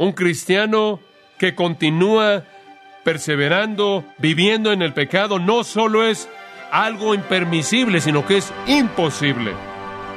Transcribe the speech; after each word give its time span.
Un 0.00 0.12
cristiano 0.12 1.00
que 1.38 1.56
continúa 1.56 2.44
perseverando, 3.02 4.04
viviendo 4.18 4.70
en 4.70 4.80
el 4.80 4.94
pecado, 4.94 5.40
no 5.40 5.64
solo 5.64 6.06
es 6.06 6.28
algo 6.70 7.14
impermisible, 7.14 8.00
sino 8.00 8.24
que 8.24 8.36
es 8.36 8.52
imposible. 8.68 9.54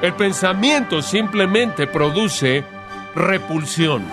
El 0.04 0.13
pensamiento 0.13 1.02
simplemente 1.02 1.88
produce 1.88 2.63
repulsión. 3.15 4.04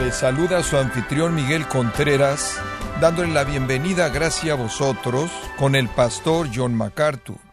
Le 0.00 0.12
saluda 0.12 0.62
su 0.62 0.76
anfitrión 0.76 1.34
Miguel 1.34 1.66
Contreras, 1.66 2.62
dándole 3.00 3.32
la 3.32 3.42
bienvenida, 3.42 4.10
gracias 4.10 4.52
a 4.52 4.62
vosotros, 4.62 5.28
con 5.56 5.74
el 5.74 5.88
pastor 5.88 6.48
John 6.54 6.76
MacArthur. 6.76 7.47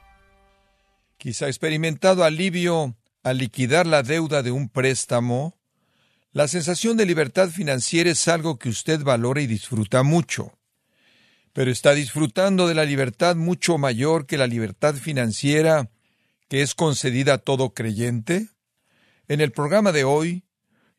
Quizá 1.18 1.48
experimentado 1.48 2.24
alivio 2.24 2.96
al 3.24 3.38
liquidar 3.38 3.88
la 3.88 4.04
deuda 4.04 4.44
de 4.44 4.52
un 4.52 4.70
préstamo, 4.70 5.58
la 6.32 6.48
sensación 6.48 6.98
de 6.98 7.06
libertad 7.06 7.50
financiera 7.50 8.10
es 8.10 8.28
algo 8.28 8.60
que 8.60 8.70
usted 8.70 9.02
valora 9.02 9.42
y 9.42 9.48
disfruta 9.48 10.04
mucho. 10.04 10.58
Pero 11.54 11.72
está 11.72 11.94
disfrutando 11.94 12.68
de 12.68 12.76
la 12.76 12.84
libertad 12.84 13.38
mucho 13.38 13.78
mayor 13.78 14.26
que 14.26 14.38
la 14.38 14.48
libertad 14.48 14.96
financiera 14.96 15.90
que 16.50 16.62
es 16.62 16.76
concedida 16.76 17.36
a 17.36 17.38
todo 17.38 17.74
creyente. 17.74 18.50
En 19.28 19.42
el 19.42 19.52
programa 19.52 19.92
de 19.92 20.04
hoy, 20.04 20.44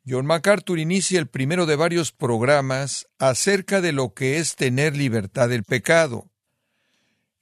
John 0.08 0.26
MacArthur 0.26 0.78
inicia 0.78 1.18
el 1.18 1.26
primero 1.26 1.66
de 1.66 1.76
varios 1.76 2.12
programas 2.12 3.06
acerca 3.18 3.80
de 3.80 3.92
lo 3.92 4.14
que 4.14 4.38
es 4.38 4.56
tener 4.56 4.96
libertad 4.96 5.48
del 5.48 5.64
pecado. 5.64 6.30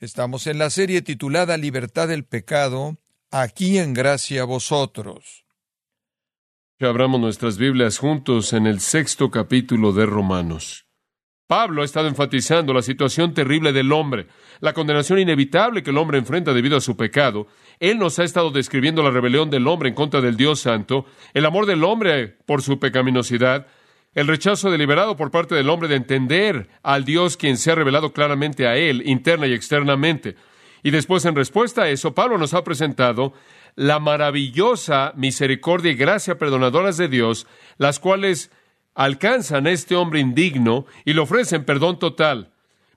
Estamos 0.04 0.46
en 0.46 0.58
la 0.58 0.68
serie 0.68 1.00
titulada 1.00 1.56
Libertad 1.56 2.08
del 2.08 2.26
pecado, 2.26 2.98
aquí 3.30 3.78
en 3.78 3.94
gracia 3.94 4.42
a 4.42 4.44
vosotros. 4.44 5.46
Abramos 6.78 7.18
nuestras 7.18 7.56
Biblias 7.56 7.96
juntos 7.96 8.52
en 8.52 8.66
el 8.66 8.80
sexto 8.80 9.30
capítulo 9.30 9.94
de 9.94 10.04
Romanos. 10.04 10.84
Pablo 11.46 11.80
ha 11.80 11.86
estado 11.86 12.08
enfatizando 12.08 12.74
la 12.74 12.82
situación 12.82 13.32
terrible 13.32 13.72
del 13.72 13.92
hombre, 13.92 14.26
la 14.60 14.74
condenación 14.74 15.20
inevitable 15.20 15.82
que 15.82 15.88
el 15.88 15.96
hombre 15.96 16.18
enfrenta 16.18 16.52
debido 16.52 16.76
a 16.76 16.82
su 16.82 16.98
pecado. 16.98 17.46
Él 17.80 17.98
nos 17.98 18.18
ha 18.18 18.24
estado 18.24 18.50
describiendo 18.50 19.02
la 19.02 19.10
rebelión 19.10 19.48
del 19.48 19.66
hombre 19.66 19.88
en 19.88 19.94
contra 19.94 20.20
del 20.20 20.36
Dios 20.36 20.60
Santo, 20.60 21.06
el 21.32 21.46
amor 21.46 21.64
del 21.64 21.82
hombre 21.82 22.28
por 22.44 22.60
su 22.60 22.78
pecaminosidad, 22.78 23.68
el 24.14 24.28
rechazo 24.28 24.70
deliberado 24.70 25.16
por 25.16 25.30
parte 25.30 25.54
del 25.54 25.68
hombre 25.68 25.88
de 25.88 25.96
entender 25.96 26.68
al 26.82 27.04
Dios 27.04 27.36
quien 27.36 27.56
se 27.56 27.72
ha 27.72 27.74
revelado 27.74 28.12
claramente 28.12 28.66
a 28.66 28.76
él, 28.76 29.02
interna 29.06 29.46
y 29.46 29.52
externamente. 29.52 30.36
Y 30.82 30.90
después, 30.90 31.24
en 31.24 31.34
respuesta 31.34 31.82
a 31.82 31.88
eso, 31.88 32.14
Pablo 32.14 32.38
nos 32.38 32.54
ha 32.54 32.62
presentado 32.62 33.32
la 33.74 33.98
maravillosa 33.98 35.12
misericordia 35.16 35.90
y 35.90 35.96
gracia 35.96 36.38
perdonadoras 36.38 36.96
de 36.96 37.08
Dios, 37.08 37.46
las 37.78 37.98
cuales 37.98 38.50
alcanzan 38.94 39.66
a 39.66 39.70
este 39.70 39.96
hombre 39.96 40.20
indigno 40.20 40.86
y 41.04 41.14
le 41.14 41.20
ofrecen 41.20 41.64
perdón 41.64 41.98
total. 41.98 42.52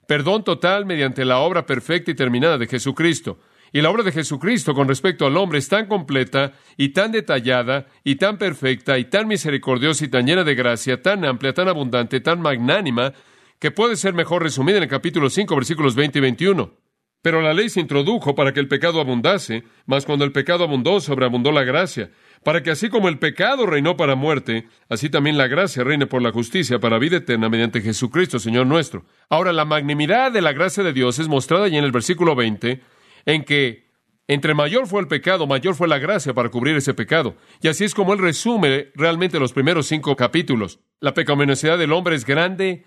Perdón 0.06 0.44
total 0.44 0.86
mediante 0.86 1.26
la 1.26 1.40
obra 1.40 1.66
perfecta 1.66 2.12
y 2.12 2.16
terminada 2.16 2.58
de 2.58 2.68
Jesucristo. 2.68 3.40
Y 3.73 3.82
la 3.82 3.90
obra 3.90 4.04
de 4.04 4.12
Jesucristo 4.12 4.73
con 4.73 4.88
respecto 4.88 5.26
al 5.26 5.38
hombre 5.38 5.60
es 5.60 5.68
tan 5.68 5.88
completa 5.88 6.54
y 6.78 6.90
tan 6.90 7.12
detallada 7.12 7.88
y 8.04 8.16
tan 8.16 8.38
perfecta 8.38 8.98
y 8.98 9.06
tan 9.06 9.28
misericordiosa 9.28 10.06
y 10.06 10.08
tan 10.08 10.26
llena 10.26 10.44
de 10.44 10.56
gracia, 10.56 11.02
tan 11.02 11.26
amplia, 11.26 11.54
tan 11.54 11.68
abundante, 11.68 12.20
tan 12.22 12.42
magnánima, 12.42 13.14
que 13.60 13.72
puede 13.72 13.95
ser 13.95 14.14
mejor 14.14 14.44
resumida 14.44 14.78
en 14.78 14.84
el 14.84 14.90
capítulo 14.90 15.30
5, 15.30 15.56
versículos 15.56 15.95
20 15.95 16.20
y 16.20 16.22
21. 16.22 16.88
Pero 17.22 17.42
la 17.42 17.54
ley 17.54 17.70
se 17.70 17.82
introdujo 17.82 18.36
para 18.36 18.54
que 18.54 18.60
el 18.60 18.68
pecado 18.68 19.02
abundase, 19.02 19.64
mas 19.86 20.06
cuando 20.06 20.23
el 20.23 20.32
pecado 20.32 20.64
abundó, 20.64 21.00
sobreabundó 21.00 21.52
la 21.52 21.64
gracia, 21.64 22.12
para 22.44 22.62
que 22.62 22.72
así 22.72 22.90
como 22.90 23.10
el 23.10 23.18
pecado 23.18 23.66
reinó 23.66 23.98
para 23.98 24.16
muerte, 24.16 24.68
así 24.88 25.10
también 25.10 25.38
la 25.38 25.48
gracia 25.48 25.84
reine 25.84 26.06
por 26.06 26.22
la 26.22 26.32
justicia 26.32 26.80
para 26.80 26.99
vida 26.99 27.17
eterna 27.17 27.49
mediante 27.49 27.82
Jesucristo, 27.82 28.39
Señor 28.39 28.67
nuestro. 28.67 29.05
Ahora, 29.30 29.52
la 29.52 29.66
magnanimidad 29.66 30.32
de 30.32 30.42
la 30.42 30.54
gracia 30.54 30.84
de 30.84 30.94
Dios 30.94 31.20
es 31.20 31.28
mostrada 31.28 31.67
ya 31.67 31.80
en 31.80 31.84
el 31.84 31.92
versículo 31.92 32.36
20, 32.36 32.82
en 33.27 33.43
que 33.43 33.86
entre 34.27 34.55
mayor 34.55 34.88
fue 34.88 35.02
el 35.02 35.08
pecado, 35.08 35.45
mayor 35.45 35.76
fue 35.76 35.88
la 35.88 35.99
gracia 35.99 36.33
para 36.33 36.49
cubrir 36.49 36.76
ese 36.76 36.95
pecado. 36.95 37.36
Y 37.61 37.67
así 37.67 37.83
es 37.83 37.93
como 37.93 38.14
él 38.14 38.20
resume 38.20 38.88
realmente 38.95 39.39
los 39.39 39.54
primeros 39.54 39.86
cinco 39.86 40.15
capítulos. 40.15 40.80
La 40.99 41.14
pecaminosidad 41.14 41.77
del 41.77 41.93
hombre 41.93 42.16
es 42.16 42.26
grande, 42.26 42.86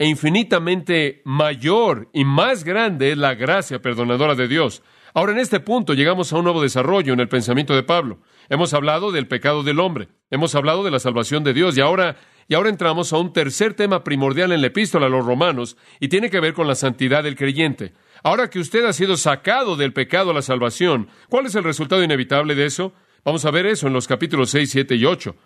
e 0.00 0.06
infinitamente 0.06 1.20
mayor 1.26 2.08
y 2.14 2.24
más 2.24 2.64
grande 2.64 3.12
es 3.12 3.18
la 3.18 3.34
gracia 3.34 3.82
perdonadora 3.82 4.34
de 4.34 4.48
Dios. 4.48 4.82
Ahora, 5.12 5.32
en 5.32 5.38
este 5.38 5.60
punto 5.60 5.92
llegamos 5.92 6.32
a 6.32 6.38
un 6.38 6.44
nuevo 6.44 6.62
desarrollo 6.62 7.12
en 7.12 7.20
el 7.20 7.28
pensamiento 7.28 7.74
de 7.74 7.82
Pablo. 7.82 8.20
Hemos 8.48 8.72
hablado 8.72 9.12
del 9.12 9.28
pecado 9.28 9.62
del 9.62 9.78
hombre, 9.78 10.08
hemos 10.30 10.54
hablado 10.54 10.84
de 10.84 10.90
la 10.90 11.00
salvación 11.00 11.44
de 11.44 11.52
Dios 11.52 11.76
y 11.76 11.82
ahora, 11.82 12.16
y 12.50 12.54
ahora 12.54 12.68
entramos 12.68 13.12
a 13.12 13.18
un 13.18 13.32
tercer 13.32 13.74
tema 13.74 14.02
primordial 14.02 14.50
en 14.50 14.60
la 14.60 14.66
epístola 14.66 15.06
a 15.06 15.08
los 15.08 15.24
romanos 15.24 15.76
y 16.00 16.08
tiene 16.08 16.30
que 16.30 16.40
ver 16.40 16.52
con 16.52 16.66
la 16.66 16.74
santidad 16.74 17.22
del 17.22 17.36
creyente. 17.36 17.92
Ahora 18.24 18.50
que 18.50 18.58
usted 18.58 18.84
ha 18.86 18.92
sido 18.92 19.16
sacado 19.16 19.76
del 19.76 19.92
pecado 19.92 20.32
a 20.32 20.34
la 20.34 20.42
salvación, 20.42 21.06
¿cuál 21.28 21.46
es 21.46 21.54
el 21.54 21.62
resultado 21.62 22.02
inevitable 22.02 22.56
de 22.56 22.66
eso? 22.66 22.92
Vamos 23.24 23.44
a 23.44 23.52
ver 23.52 23.66
eso 23.66 23.86
en 23.86 23.92
los 23.92 24.08
capítulos 24.08 24.50
6, 24.50 24.68
7 24.68 24.96
y 24.96 25.04
8. 25.04 25.36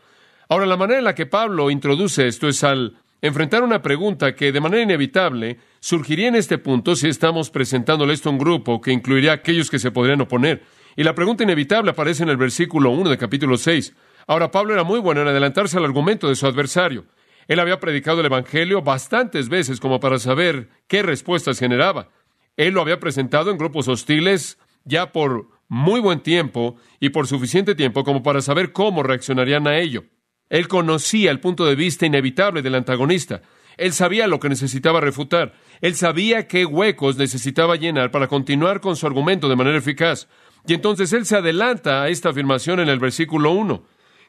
Ahora, 0.49 0.65
la 0.65 0.79
manera 0.79 0.99
en 0.99 1.05
la 1.05 1.15
que 1.15 1.27
Pablo 1.27 1.71
introduce 1.71 2.27
esto 2.27 2.49
es 2.49 2.65
al 2.65 2.97
enfrentar 3.21 3.63
una 3.63 3.83
pregunta 3.83 4.35
que 4.35 4.51
de 4.51 4.61
manera 4.63 4.83
inevitable 4.83 5.59
surgiría 5.81 6.29
en 6.29 6.37
este 6.37 6.57
punto 6.57 6.97
si 6.97 7.09
estamos 7.09 7.51
presentándole 7.51 8.15
esto 8.15 8.31
a 8.31 8.33
un 8.33 8.39
grupo 8.39 8.81
que 8.81 8.93
incluiría 8.93 9.33
a 9.33 9.35
aquellos 9.35 9.69
que 9.69 9.79
se 9.79 9.91
podrían 9.91 10.23
oponer. 10.23 10.63
Y 10.97 11.03
la 11.03 11.15
pregunta 11.15 11.43
inevitable 11.43 11.91
aparece 11.91 12.23
en 12.23 12.31
el 12.31 12.39
versículo 12.39 12.93
1 12.93 13.11
de 13.11 13.19
capítulo 13.19 13.59
6. 13.59 13.95
Ahora, 14.27 14.51
Pablo 14.51 14.73
era 14.73 14.85
muy 14.85 15.01
bueno 15.01 15.23
en 15.23 15.29
adelantarse 15.29 15.77
al 15.77 15.85
argumento 15.85 16.29
de 16.29 16.37
su 16.37 16.47
adversario. 16.47 17.05
Él 17.47 17.61
había 17.61 17.81
predicado 17.81 18.21
el 18.21 18.27
Evangelio 18.27 18.83
bastantes 18.83 19.49
veces 19.49 19.81
como 19.81 20.01
para 20.01 20.19
saber 20.19 20.71
qué 20.87 21.03
respuestas 21.03 21.59
generaba. 21.59 22.09
Él 22.57 22.75
lo 22.75 22.81
había 22.81 23.01
presentado 23.01 23.51
en 23.51 23.59
grupos 23.59 23.89
hostiles 23.89 24.59
ya 24.85 25.13
por 25.13 25.49
muy 25.69 26.01
buen 26.01 26.21
tiempo 26.21 26.77
y 27.01 27.11
por 27.11 27.27
suficiente 27.27 27.75
tiempo 27.75 28.05
como 28.05 28.23
para 28.23 28.41
saber 28.41 28.73
cómo 28.73 29.03
reaccionarían 29.03 29.67
a 29.67 29.79
ello. 29.79 30.05
Él 30.49 30.69
conocía 30.69 31.31
el 31.31 31.41
punto 31.41 31.65
de 31.65 31.75
vista 31.75 32.07
inevitable 32.07 32.63
del 32.63 32.75
antagonista. 32.75 33.43
Él 33.77 33.93
sabía 33.93 34.27
lo 34.27 34.39
que 34.39 34.49
necesitaba 34.49 35.01
refutar. 35.01 35.55
Él 35.81 35.95
sabía 35.97 36.47
qué 36.47 36.65
huecos 36.65 37.17
necesitaba 37.17 37.77
llenar 37.77 38.11
para 38.11 38.29
continuar 38.29 38.81
con 38.81 38.95
su 38.95 39.07
argumento 39.07 39.49
de 39.49 39.57
manera 39.57 39.79
eficaz. 39.79 40.29
Y 40.67 40.75
entonces 40.75 41.13
él 41.13 41.27
se 41.27 41.37
adelanta 41.37 42.03
a 42.03 42.09
esta 42.09 42.31
afirmación 42.31 42.81
en 42.81 42.89
el 42.89 43.01
versículo 43.01 43.51
1. 43.51 43.85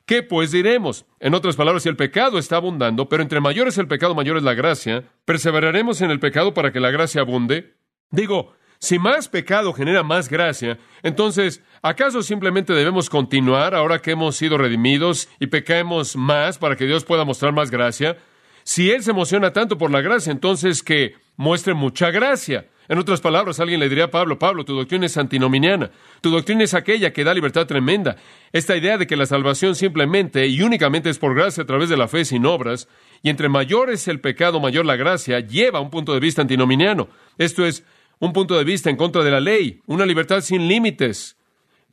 ¿Qué 0.05 0.21
pues 0.21 0.51
diremos? 0.51 1.05
En 1.19 1.33
otras 1.33 1.55
palabras, 1.55 1.81
si 1.81 1.89
el 1.89 1.95
pecado 1.95 2.37
está 2.37 2.57
abundando, 2.57 3.09
pero 3.09 3.23
entre 3.23 3.41
mayor 3.41 3.67
es 3.67 3.79
el 3.79 3.87
pecado, 3.87 4.13
mayor 4.13 4.37
es 4.37 4.43
la 4.43 4.53
gracia, 4.53 5.03
¿perseveraremos 5.25 5.99
en 6.01 6.11
el 6.11 6.19
pecado 6.19 6.53
para 6.53 6.71
que 6.71 6.79
la 6.79 6.91
gracia 6.91 7.21
abunde? 7.21 7.73
Digo, 8.11 8.53
si 8.77 8.99
más 8.99 9.27
pecado 9.29 9.73
genera 9.73 10.03
más 10.03 10.29
gracia, 10.29 10.77
entonces, 11.01 11.63
¿acaso 11.81 12.21
simplemente 12.21 12.73
debemos 12.73 13.09
continuar 13.09 13.73
ahora 13.73 13.99
que 13.99 14.11
hemos 14.11 14.35
sido 14.35 14.59
redimidos 14.59 15.27
y 15.39 15.47
pecaemos 15.47 16.15
más 16.15 16.59
para 16.59 16.75
que 16.75 16.85
Dios 16.85 17.03
pueda 17.03 17.25
mostrar 17.25 17.51
más 17.51 17.71
gracia? 17.71 18.17
Si 18.63 18.91
Él 18.91 19.01
se 19.01 19.09
emociona 19.09 19.53
tanto 19.53 19.79
por 19.79 19.89
la 19.89 20.01
gracia, 20.01 20.31
entonces 20.31 20.83
que 20.83 21.15
muestre 21.35 21.73
mucha 21.73 22.11
gracia. 22.11 22.67
En 22.87 22.97
otras 22.99 23.21
palabras, 23.21 23.59
alguien 23.59 23.79
le 23.79 23.89
diría 23.89 24.05
a 24.05 24.11
Pablo, 24.11 24.37
Pablo, 24.37 24.65
tu 24.65 24.75
doctrina 24.75 25.05
es 25.05 25.17
antinominiana, 25.17 25.91
tu 26.21 26.29
doctrina 26.29 26.63
es 26.63 26.73
aquella 26.73 27.11
que 27.13 27.23
da 27.23 27.33
libertad 27.33 27.65
tremenda. 27.65 28.15
Esta 28.51 28.77
idea 28.77 28.97
de 28.97 29.07
que 29.07 29.15
la 29.15 29.25
salvación 29.25 29.75
simplemente 29.75 30.47
y 30.47 30.61
únicamente 30.61 31.09
es 31.09 31.17
por 31.17 31.35
gracia 31.35 31.63
a 31.63 31.65
través 31.65 31.89
de 31.89 31.97
la 31.97 32.07
fe 32.07 32.25
sin 32.25 32.45
obras, 32.45 32.87
y 33.23 33.29
entre 33.29 33.49
mayor 33.49 33.89
es 33.89 34.07
el 34.07 34.19
pecado, 34.21 34.59
mayor 34.59 34.85
la 34.85 34.95
gracia, 34.95 35.39
lleva 35.39 35.79
a 35.79 35.81
un 35.81 35.89
punto 35.89 36.13
de 36.13 36.19
vista 36.19 36.41
antinominiano. 36.41 37.07
Esto 37.37 37.65
es, 37.65 37.83
un 38.19 38.33
punto 38.33 38.57
de 38.57 38.63
vista 38.63 38.89
en 38.89 38.95
contra 38.95 39.23
de 39.23 39.31
la 39.31 39.39
ley, 39.39 39.81
una 39.87 40.05
libertad 40.05 40.41
sin 40.41 40.67
límites. 40.67 41.37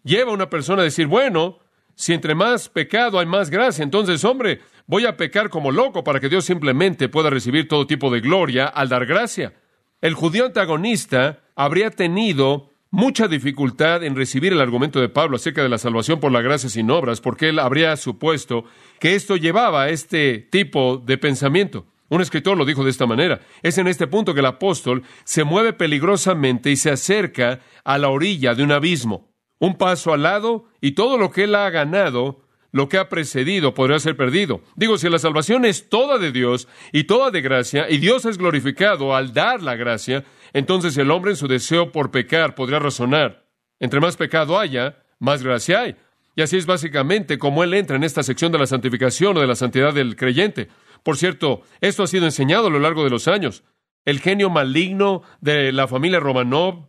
Lleva 0.05 0.31
a 0.31 0.35
una 0.35 0.51
persona 0.51 0.83
a 0.83 0.85
decir, 0.85 1.07
bueno, 1.07 1.59
si 1.95 2.13
entre 2.13 2.35
más 2.35 2.69
pecado 2.69 3.19
hay 3.19 3.27
más 3.27 3.51
gracia, 3.51 3.83
entonces, 3.83 4.25
hombre, 4.25 4.61
voy 4.87 5.07
a 5.07 5.17
pecar 5.17 5.51
como 5.51 5.71
loco 5.71 6.05
para 6.05 6.21
que 6.21 6.29
Dios 6.29 6.45
simplemente 6.45 7.09
pueda 7.09 7.31
recibir 7.31 7.69
todo 7.69 7.87
tipo 7.87 8.11
de 8.11 8.21
gloria 8.21 8.67
al 8.67 8.89
dar 8.89 9.07
gracia. 9.07 9.55
El 10.03 10.15
judío 10.15 10.47
antagonista 10.47 11.45
habría 11.55 11.91
tenido 11.91 12.71
mucha 12.91 13.29
dificultad 13.29 14.03
en 14.03 14.17
recibir 14.17 14.53
el 14.53 14.61
argumento 14.61 15.01
de 15.01 15.09
Pablo 15.09 15.37
acerca 15.37 15.63
de 15.63 15.69
la 15.69 15.79
salvación 15.79 16.19
por 16.19 16.33
la 16.33 16.43
gracia 16.43 16.69
sin 16.69 16.91
obras, 16.91 17.21
porque 17.21 17.51
él 17.51 17.61
habría 17.61 17.97
supuesto 17.97 18.65
que 18.99 19.15
esto 19.15 19.37
llevaba 19.37 19.85
a 19.85 19.91
este 19.91 20.39
tipo 20.39 20.97
de 20.97 21.19
pensamiento. 21.19 21.87
Un 22.09 22.21
escritor 22.21 22.59
lo 22.59 22.65
dijo 22.65 22.83
de 22.83 22.91
esta 22.91 23.07
manera. 23.07 23.43
Es 23.63 23.79
en 23.79 23.87
este 23.87 24.09
punto 24.09 24.35
que 24.35 24.41
el 24.41 24.47
apóstol 24.47 25.05
se 25.23 25.45
mueve 25.45 25.73
peligrosamente 25.73 26.73
y 26.73 26.77
se 26.77 26.91
acerca 26.91 27.61
a 27.85 27.97
la 27.97 28.09
orilla 28.09 28.57
de 28.57 28.65
un 28.65 28.73
abismo. 28.73 29.31
Un 29.61 29.77
paso 29.79 30.13
al 30.13 30.25
lado 30.25 30.65
y 30.81 30.93
todo 30.93 31.17
lo 31.17 31.31
que 31.31 31.45
él 31.45 31.55
ha 31.55 31.71
ganado, 31.71 32.42
lo 32.73 32.89
que 32.89 32.99
ha 32.99 33.09
precedido, 33.09 33.75
podría 33.75 33.99
ser 33.99 34.17
perdido. 34.17 34.63
Digo, 34.75 34.99
si 34.99 35.09
la 35.09 35.19
salvación 35.19 35.65
es 35.65 35.89
toda 35.89 36.19
de 36.19 36.33
Dios 36.33 36.69
y 36.91 37.05
toda 37.05 37.31
de 37.31 37.43
gracia, 37.43 37.87
y 37.89 37.99
Dios 37.99 38.25
es 38.25 38.39
glorificado 38.39 39.15
al 39.15 39.33
dar 39.35 39.63
la 39.63 39.77
gracia, 39.77 40.25
entonces 40.55 40.97
el 40.97 41.11
hombre 41.11 41.33
en 41.33 41.37
su 41.37 41.49
deseo 41.49 41.93
por 41.93 42.11
pecar 42.11 42.55
podría 42.55 42.79
razonar. 42.79 43.47
Entre 43.79 44.01
más 44.01 44.17
pecado 44.17 44.59
haya, 44.59 45.05
más 45.19 45.43
gracia 45.43 45.83
hay. 45.83 45.97
Y 46.35 46.43
así 46.43 46.57
es 46.57 46.67
básicamente 46.67 47.39
como 47.39 47.63
él 47.63 47.75
entra 47.75 47.97
en 47.97 48.05
esta 48.05 48.23
sección 48.23 48.53
de 48.53 48.59
la 48.59 48.67
santificación 48.67 49.37
o 49.37 49.41
de 49.41 49.47
la 49.47 49.55
santidad 49.55 49.93
del 49.93 50.17
creyente. 50.17 50.69
Por 51.03 51.19
cierto, 51.19 51.63
esto 51.81 52.05
ha 52.05 52.07
sido 52.07 52.25
enseñado 52.25 52.69
a 52.69 52.71
lo 52.71 52.79
largo 52.79 53.05
de 53.05 53.11
los 53.11 53.29
años. 53.29 53.65
El 54.05 54.21
genio 54.21 54.49
maligno 54.49 55.23
de 55.41 55.73
la 55.73 55.89
familia 55.89 56.21
Romanov, 56.21 56.89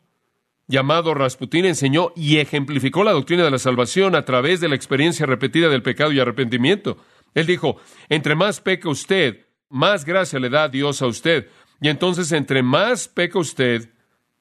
llamado 0.68 1.14
Rasputín, 1.14 1.66
enseñó 1.66 2.12
y 2.16 2.38
ejemplificó 2.38 3.04
la 3.04 3.12
doctrina 3.12 3.44
de 3.44 3.52
la 3.52 3.60
salvación 3.60 4.16
a 4.16 4.26
través 4.26 4.62
de 4.62 4.70
la 4.70 4.76
experiencia 4.76 5.26
repetida 5.26 5.70
del 5.70 5.84
pecado 5.84 6.12
y 6.12 6.20
arrepentimiento. 6.20 6.98
Él 7.34 7.46
dijo, 7.46 7.78
entre 8.10 8.36
más 8.36 8.62
peca 8.62 8.90
usted, 8.90 9.46
más 9.70 10.06
gracia 10.06 10.40
le 10.40 10.50
da 10.50 10.70
Dios 10.70 11.02
a 11.02 11.08
usted. 11.08 11.50
Y 11.82 11.90
entonces, 11.90 12.32
entre 12.32 12.64
más 12.64 13.08
peca 13.08 13.40
usted 13.40 13.90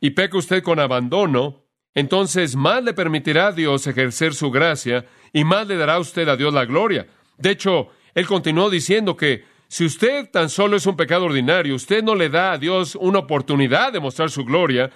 y 0.00 0.10
peca 0.10 0.36
usted 0.36 0.62
con 0.62 0.78
abandono, 0.78 1.64
entonces 1.94 2.56
más 2.56 2.82
le 2.82 2.94
permitirá 2.94 3.48
a 3.48 3.52
Dios 3.52 3.86
ejercer 3.86 4.34
su 4.34 4.50
gracia 4.50 5.06
y 5.32 5.44
más 5.44 5.66
le 5.66 5.76
dará 5.76 5.94
a 5.94 6.00
usted 6.00 6.28
a 6.28 6.36
Dios 6.36 6.52
la 6.54 6.64
gloria. 6.64 7.06
De 7.38 7.50
hecho, 7.50 7.88
él 8.14 8.26
continuó 8.26 8.70
diciendo 8.70 9.16
que 9.16 9.44
si 9.68 9.86
usted 9.86 10.30
tan 10.30 10.50
solo 10.50 10.76
es 10.76 10.86
un 10.86 10.96
pecado 10.96 11.24
ordinario, 11.24 11.74
usted 11.74 12.02
no 12.02 12.14
le 12.14 12.28
da 12.28 12.52
a 12.52 12.58
Dios 12.58 12.94
una 12.94 13.20
oportunidad 13.20 13.92
de 13.92 14.00
mostrar 14.00 14.30
su 14.30 14.44
gloria, 14.44 14.90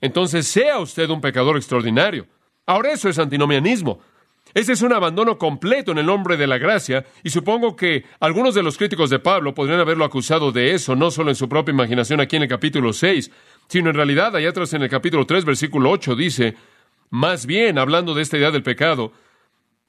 entonces 0.00 0.46
sea 0.46 0.78
usted 0.78 1.10
un 1.10 1.20
pecador 1.20 1.56
extraordinario. 1.56 2.26
Ahora 2.66 2.92
eso 2.92 3.08
es 3.08 3.18
antinomianismo. 3.18 4.00
Ese 4.54 4.72
es 4.72 4.82
un 4.82 4.92
abandono 4.92 5.38
completo 5.38 5.92
en 5.92 5.98
el 5.98 6.06
nombre 6.06 6.36
de 6.36 6.46
la 6.46 6.58
gracia, 6.58 7.04
y 7.22 7.30
supongo 7.30 7.76
que 7.76 8.04
algunos 8.18 8.54
de 8.54 8.62
los 8.62 8.78
críticos 8.78 9.10
de 9.10 9.18
Pablo 9.18 9.54
podrían 9.54 9.80
haberlo 9.80 10.04
acusado 10.04 10.52
de 10.52 10.72
eso, 10.72 10.96
no 10.96 11.10
solo 11.10 11.30
en 11.30 11.36
su 11.36 11.48
propia 11.48 11.72
imaginación 11.72 12.20
aquí 12.20 12.36
en 12.36 12.42
el 12.42 12.48
capítulo 12.48 12.92
6, 12.92 13.30
sino 13.68 13.90
en 13.90 13.96
realidad 13.96 14.34
allá 14.34 14.48
atrás 14.48 14.72
en 14.72 14.82
el 14.82 14.88
capítulo 14.88 15.26
3, 15.26 15.44
versículo 15.44 15.90
8, 15.90 16.16
dice, 16.16 16.56
más 17.10 17.46
bien, 17.46 17.78
hablando 17.78 18.14
de 18.14 18.22
esta 18.22 18.38
idea 18.38 18.50
del 18.50 18.62
pecado, 18.62 19.12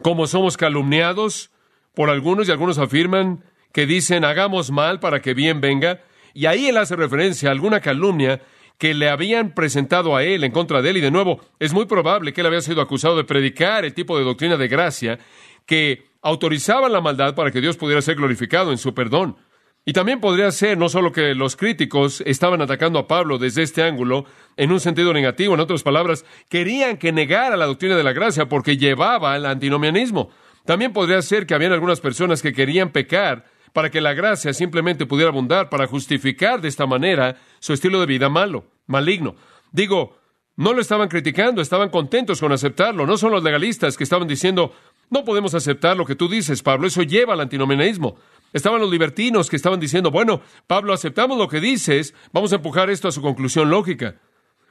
como 0.01 0.27
somos 0.27 0.57
calumniados 0.57 1.51
por 1.95 2.09
algunos 2.09 2.47
y 2.47 2.51
algunos 2.51 2.77
afirman 2.77 3.43
que 3.71 3.85
dicen 3.85 4.25
hagamos 4.25 4.71
mal 4.71 4.99
para 4.99 5.21
que 5.21 5.33
bien 5.33 5.61
venga, 5.61 6.01
y 6.33 6.45
ahí 6.45 6.67
él 6.67 6.77
hace 6.77 6.95
referencia 6.95 7.49
a 7.49 7.51
alguna 7.53 7.79
calumnia 7.79 8.41
que 8.79 8.93
le 8.93 9.09
habían 9.09 9.53
presentado 9.53 10.15
a 10.15 10.23
él 10.23 10.43
en 10.43 10.53
contra 10.53 10.81
de 10.81 10.89
él, 10.89 10.97
y 10.97 11.01
de 11.01 11.11
nuevo, 11.11 11.41
es 11.59 11.73
muy 11.73 11.85
probable 11.85 12.31
que 12.33 12.41
él 12.41 12.47
había 12.47 12.61
sido 12.61 12.81
acusado 12.81 13.17
de 13.17 13.25
predicar 13.25 13.83
el 13.83 13.93
tipo 13.93 14.17
de 14.17 14.23
doctrina 14.23 14.55
de 14.55 14.69
gracia 14.69 15.19
que 15.65 16.07
autorizaba 16.21 16.87
la 16.89 17.01
maldad 17.01 17.35
para 17.35 17.51
que 17.51 17.61
Dios 17.61 17.75
pudiera 17.75 18.01
ser 18.01 18.15
glorificado 18.15 18.71
en 18.71 18.77
su 18.77 18.93
perdón. 18.93 19.35
Y 19.83 19.91
también 19.91 20.21
podría 20.21 20.49
ser 20.51 20.77
no 20.77 20.87
solo 20.87 21.11
que 21.11 21.35
los 21.35 21.57
críticos 21.57 22.21
estaban 22.25 22.61
atacando 22.61 22.99
a 22.99 23.07
Pablo 23.07 23.37
desde 23.37 23.63
este 23.63 23.83
ángulo 23.83 24.25
en 24.55 24.71
un 24.71 24.79
sentido 24.79 25.13
negativo, 25.13 25.55
en 25.55 25.59
otras 25.59 25.83
palabras, 25.83 26.25
querían 26.47 26.97
que 26.97 27.11
negara 27.11 27.57
la 27.57 27.65
doctrina 27.65 27.97
de 27.97 28.03
la 28.03 28.13
gracia 28.13 28.47
porque 28.47 28.77
llevaba 28.77 29.33
al 29.33 29.45
antinomianismo. 29.45 30.29
También 30.65 30.93
podría 30.93 31.21
ser 31.21 31.45
que 31.45 31.53
habían 31.53 31.73
algunas 31.73 31.99
personas 31.99 32.41
que 32.41 32.53
querían 32.53 32.91
pecar 32.91 33.45
para 33.73 33.89
que 33.89 34.01
la 34.01 34.13
gracia 34.13 34.53
simplemente 34.53 35.05
pudiera 35.05 35.29
abundar, 35.29 35.69
para 35.69 35.87
justificar 35.87 36.61
de 36.61 36.67
esta 36.67 36.85
manera 36.85 37.37
su 37.59 37.73
estilo 37.73 37.99
de 37.99 38.05
vida 38.05 38.29
malo, 38.29 38.65
maligno. 38.87 39.35
Digo, 39.71 40.17
no 40.55 40.73
lo 40.73 40.81
estaban 40.81 41.07
criticando, 41.07 41.61
estaban 41.61 41.89
contentos 41.89 42.39
con 42.39 42.51
aceptarlo. 42.51 43.05
No 43.05 43.17
son 43.17 43.31
los 43.31 43.43
legalistas 43.43 43.95
que 43.95 44.03
estaban 44.03 44.27
diciendo, 44.27 44.73
no 45.09 45.23
podemos 45.23 45.53
aceptar 45.53 45.95
lo 45.95 46.05
que 46.05 46.15
tú 46.15 46.27
dices, 46.27 46.61
Pablo, 46.61 46.87
eso 46.87 47.01
lleva 47.03 47.33
al 47.33 47.41
antinomianismo. 47.41 48.17
Estaban 48.51 48.81
los 48.81 48.91
libertinos 48.91 49.49
que 49.49 49.55
estaban 49.55 49.79
diciendo, 49.79 50.11
bueno, 50.11 50.41
Pablo, 50.67 50.93
aceptamos 50.93 51.37
lo 51.37 51.47
que 51.47 51.59
dices, 51.59 52.13
vamos 52.33 52.51
a 52.51 52.57
empujar 52.57 52.89
esto 52.89 53.07
a 53.07 53.11
su 53.11 53.21
conclusión 53.21 53.69
lógica. 53.69 54.15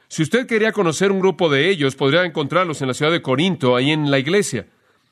Si 0.09 0.21
usted 0.21 0.47
quería 0.47 0.71
conocer 0.71 1.11
un 1.11 1.19
grupo 1.19 1.49
de 1.49 1.69
ellos, 1.69 1.95
podría 1.95 2.23
encontrarlos 2.25 2.81
en 2.81 2.87
la 2.87 2.93
ciudad 2.93 3.11
de 3.11 3.21
Corinto, 3.21 3.75
ahí 3.75 3.91
en 3.91 4.11
la 4.11 4.19
iglesia. 4.19 4.67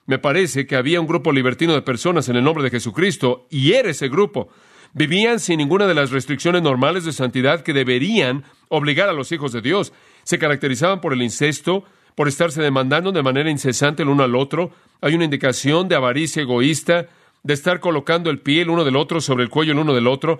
Me 0.07 0.19
parece 0.19 0.65
que 0.65 0.77
había 0.77 1.01
un 1.01 1.07
grupo 1.07 1.33
libertino 1.33 1.73
de 1.73 1.81
personas 1.81 2.29
en 2.29 2.37
el 2.37 2.43
nombre 2.43 2.63
de 2.63 2.69
Jesucristo, 2.69 3.45
y 3.49 3.73
era 3.73 3.89
ese 3.89 4.07
grupo. 4.07 4.47
Vivían 4.93 5.41
sin 5.41 5.57
ninguna 5.57 5.85
de 5.85 5.93
las 5.93 6.11
restricciones 6.11 6.61
normales 6.61 7.03
de 7.03 7.11
santidad 7.11 7.61
que 7.61 7.73
deberían 7.73 8.45
obligar 8.69 9.09
a 9.09 9.13
los 9.13 9.33
hijos 9.33 9.51
de 9.51 9.61
Dios. 9.61 9.91
Se 10.23 10.39
caracterizaban 10.39 11.01
por 11.01 11.11
el 11.11 11.21
incesto, 11.21 11.83
por 12.15 12.29
estarse 12.29 12.61
demandando 12.61 13.11
de 13.11 13.21
manera 13.21 13.51
incesante 13.51 14.03
el 14.03 14.09
uno 14.09 14.23
al 14.23 14.35
otro. 14.35 14.71
Hay 15.01 15.13
una 15.13 15.25
indicación 15.25 15.89
de 15.89 15.95
avaricia 15.95 16.41
egoísta, 16.41 17.07
de 17.43 17.53
estar 17.53 17.81
colocando 17.81 18.29
el 18.29 18.39
pie 18.39 18.61
el 18.61 18.69
uno 18.69 18.85
del 18.85 18.95
otro 18.95 19.19
sobre 19.19 19.43
el 19.43 19.49
cuello 19.49 19.73
el 19.73 19.79
uno 19.79 19.93
del 19.93 20.07
otro. 20.07 20.39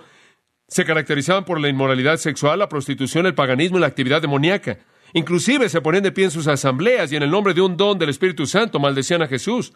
Se 0.69 0.85
caracterizaban 0.85 1.43
por 1.43 1.59
la 1.59 1.67
inmoralidad 1.67 2.17
sexual, 2.17 2.59
la 2.59 2.69
prostitución, 2.69 3.25
el 3.25 3.35
paganismo 3.35 3.77
y 3.77 3.81
la 3.81 3.87
actividad 3.87 4.21
demoníaca. 4.21 4.79
Inclusive 5.13 5.69
se 5.69 5.81
ponían 5.81 6.03
de 6.03 6.11
pie 6.11 6.25
en 6.25 6.31
sus 6.31 6.47
asambleas 6.47 7.11
y 7.11 7.15
en 7.15 7.23
el 7.23 7.31
nombre 7.31 7.53
de 7.53 7.61
un 7.61 7.77
don 7.77 7.97
del 7.97 8.09
Espíritu 8.09 8.45
Santo 8.45 8.79
maldecían 8.79 9.21
a 9.21 9.27
Jesús. 9.27 9.73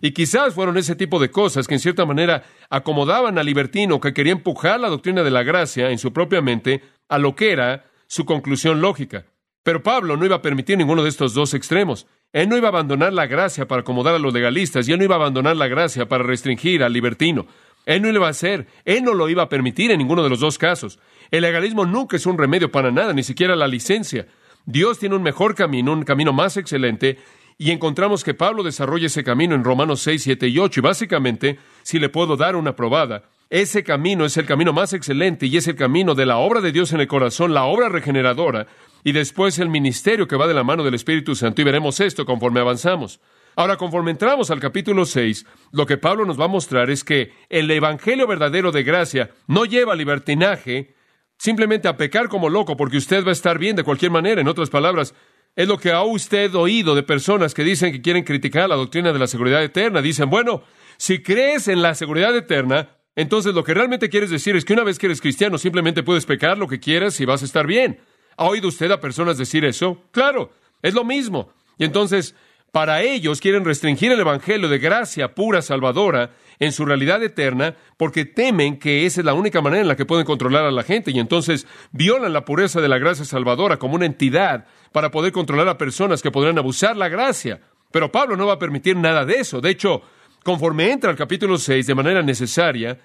Y 0.00 0.12
quizás 0.12 0.54
fueron 0.54 0.76
ese 0.76 0.96
tipo 0.96 1.18
de 1.18 1.30
cosas 1.30 1.66
que 1.66 1.74
en 1.74 1.80
cierta 1.80 2.04
manera 2.04 2.42
acomodaban 2.68 3.38
al 3.38 3.46
libertino 3.46 4.00
que 4.00 4.12
quería 4.12 4.32
empujar 4.32 4.78
la 4.80 4.88
doctrina 4.88 5.22
de 5.22 5.30
la 5.30 5.42
gracia 5.42 5.90
en 5.90 5.98
su 5.98 6.12
propia 6.12 6.42
mente 6.42 6.82
a 7.08 7.18
lo 7.18 7.34
que 7.34 7.52
era 7.52 7.86
su 8.06 8.24
conclusión 8.24 8.80
lógica. 8.80 9.24
Pero 9.62 9.82
Pablo 9.82 10.16
no 10.16 10.26
iba 10.26 10.36
a 10.36 10.42
permitir 10.42 10.76
ninguno 10.76 11.02
de 11.02 11.08
estos 11.08 11.32
dos 11.32 11.54
extremos. 11.54 12.06
Él 12.32 12.48
no 12.48 12.56
iba 12.56 12.68
a 12.68 12.70
abandonar 12.70 13.12
la 13.12 13.26
gracia 13.26 13.66
para 13.66 13.80
acomodar 13.80 14.14
a 14.14 14.18
los 14.18 14.34
legalistas 14.34 14.86
y 14.86 14.92
él 14.92 14.98
no 14.98 15.04
iba 15.04 15.14
a 15.14 15.18
abandonar 15.18 15.56
la 15.56 15.68
gracia 15.68 16.06
para 16.06 16.24
restringir 16.24 16.82
al 16.82 16.92
libertino. 16.92 17.46
Él 17.86 18.02
no 18.02 18.08
lo 18.08 18.18
iba 18.18 18.26
a 18.26 18.30
hacer, 18.30 18.66
él 18.84 19.04
no 19.04 19.14
lo 19.14 19.28
iba 19.28 19.44
a 19.44 19.48
permitir 19.48 19.90
en 19.90 19.98
ninguno 19.98 20.22
de 20.22 20.30
los 20.30 20.40
dos 20.40 20.58
casos. 20.58 20.98
El 21.30 21.42
legalismo 21.42 21.86
nunca 21.86 22.16
es 22.16 22.26
un 22.26 22.36
remedio 22.36 22.70
para 22.70 22.90
nada, 22.90 23.12
ni 23.12 23.22
siquiera 23.22 23.56
la 23.56 23.68
licencia. 23.68 24.26
Dios 24.66 24.98
tiene 24.98 25.16
un 25.16 25.22
mejor 25.22 25.54
camino, 25.54 25.92
un 25.92 26.04
camino 26.04 26.32
más 26.32 26.56
excelente, 26.56 27.18
y 27.58 27.70
encontramos 27.70 28.24
que 28.24 28.34
Pablo 28.34 28.62
desarrolla 28.62 29.06
ese 29.06 29.22
camino 29.22 29.54
en 29.54 29.64
Romanos 29.64 30.00
6, 30.00 30.22
7 30.22 30.48
y 30.48 30.58
8. 30.58 30.80
Y 30.80 30.82
básicamente, 30.82 31.58
si 31.82 31.98
le 31.98 32.08
puedo 32.08 32.36
dar 32.36 32.56
una 32.56 32.74
probada, 32.74 33.24
ese 33.50 33.84
camino 33.84 34.24
es 34.24 34.36
el 34.36 34.46
camino 34.46 34.72
más 34.72 34.92
excelente 34.92 35.46
y 35.46 35.56
es 35.56 35.68
el 35.68 35.76
camino 35.76 36.14
de 36.14 36.26
la 36.26 36.38
obra 36.38 36.60
de 36.60 36.72
Dios 36.72 36.92
en 36.92 37.00
el 37.00 37.06
corazón, 37.06 37.54
la 37.54 37.64
obra 37.64 37.88
regeneradora, 37.88 38.66
y 39.04 39.12
después 39.12 39.58
el 39.58 39.68
ministerio 39.68 40.26
que 40.26 40.36
va 40.36 40.48
de 40.48 40.54
la 40.54 40.64
mano 40.64 40.82
del 40.82 40.94
Espíritu 40.94 41.34
Santo. 41.34 41.60
Y 41.60 41.64
veremos 41.64 42.00
esto 42.00 42.24
conforme 42.24 42.60
avanzamos. 42.60 43.20
Ahora, 43.56 43.76
conforme 43.76 44.10
entramos 44.10 44.50
al 44.50 44.58
capítulo 44.58 45.04
6, 45.04 45.46
lo 45.70 45.86
que 45.86 45.96
Pablo 45.96 46.24
nos 46.24 46.40
va 46.40 46.46
a 46.46 46.48
mostrar 46.48 46.90
es 46.90 47.04
que 47.04 47.32
el 47.48 47.70
Evangelio 47.70 48.26
verdadero 48.26 48.72
de 48.72 48.82
gracia 48.82 49.30
no 49.46 49.64
lleva 49.64 49.94
libertinaje, 49.94 50.94
simplemente 51.38 51.88
a 51.88 51.96
pecar 51.96 52.28
como 52.28 52.48
loco, 52.48 52.76
porque 52.76 52.96
usted 52.96 53.24
va 53.24 53.30
a 53.30 53.32
estar 53.32 53.58
bien 53.58 53.76
de 53.76 53.84
cualquier 53.84 54.10
manera. 54.10 54.40
En 54.40 54.48
otras 54.48 54.70
palabras, 54.70 55.14
es 55.56 55.68
lo 55.68 55.78
que 55.78 55.92
ha 55.92 56.02
usted 56.02 56.54
oído 56.54 56.94
de 56.94 57.02
personas 57.02 57.54
que 57.54 57.62
dicen 57.62 57.92
que 57.92 58.02
quieren 58.02 58.24
criticar 58.24 58.68
la 58.68 58.76
doctrina 58.76 59.12
de 59.12 59.18
la 59.18 59.26
seguridad 59.26 59.62
eterna. 59.62 60.02
Dicen, 60.02 60.30
bueno, 60.30 60.62
si 60.96 61.22
crees 61.22 61.68
en 61.68 61.82
la 61.82 61.94
seguridad 61.94 62.36
eterna, 62.36 62.96
entonces 63.14 63.54
lo 63.54 63.62
que 63.62 63.74
realmente 63.74 64.08
quieres 64.08 64.30
decir 64.30 64.56
es 64.56 64.64
que 64.64 64.72
una 64.72 64.84
vez 64.84 64.98
que 64.98 65.06
eres 65.06 65.20
cristiano 65.20 65.58
simplemente 65.58 66.02
puedes 66.02 66.26
pecar 66.26 66.58
lo 66.58 66.66
que 66.66 66.80
quieras 66.80 67.20
y 67.20 67.24
vas 67.24 67.42
a 67.42 67.44
estar 67.44 67.66
bien. 67.66 68.00
¿Ha 68.36 68.46
oído 68.46 68.68
usted 68.68 68.90
a 68.90 69.00
personas 69.00 69.38
decir 69.38 69.64
eso? 69.64 70.02
Claro, 70.10 70.50
es 70.82 70.94
lo 70.94 71.04
mismo. 71.04 71.52
Y 71.78 71.84
entonces, 71.84 72.34
para 72.72 73.02
ellos 73.02 73.40
quieren 73.40 73.64
restringir 73.64 74.10
el 74.10 74.18
Evangelio 74.18 74.68
de 74.68 74.78
gracia 74.78 75.34
pura, 75.34 75.62
salvadora, 75.62 76.32
en 76.58 76.72
su 76.72 76.84
realidad 76.84 77.22
eterna 77.22 77.76
porque 77.96 78.24
temen 78.24 78.78
que 78.78 79.06
esa 79.06 79.20
es 79.20 79.24
la 79.24 79.34
única 79.34 79.60
manera 79.60 79.82
en 79.82 79.88
la 79.88 79.96
que 79.96 80.06
pueden 80.06 80.26
controlar 80.26 80.64
a 80.64 80.70
la 80.70 80.82
gente 80.82 81.10
y 81.10 81.18
entonces 81.18 81.66
violan 81.92 82.32
la 82.32 82.44
pureza 82.44 82.80
de 82.80 82.88
la 82.88 82.98
gracia 82.98 83.24
salvadora 83.24 83.78
como 83.78 83.94
una 83.94 84.06
entidad 84.06 84.66
para 84.92 85.10
poder 85.10 85.32
controlar 85.32 85.68
a 85.68 85.78
personas 85.78 86.22
que 86.22 86.30
podrán 86.30 86.58
abusar 86.58 86.96
la 86.96 87.08
gracia. 87.08 87.60
Pero 87.90 88.10
Pablo 88.10 88.36
no 88.36 88.46
va 88.46 88.54
a 88.54 88.58
permitir 88.58 88.96
nada 88.96 89.24
de 89.24 89.34
eso. 89.34 89.60
De 89.60 89.70
hecho, 89.70 90.02
conforme 90.42 90.90
entra 90.90 91.10
al 91.10 91.16
capítulo 91.16 91.58
6 91.58 91.86
de 91.86 91.94
manera 91.94 92.22
necesaria, 92.22 92.98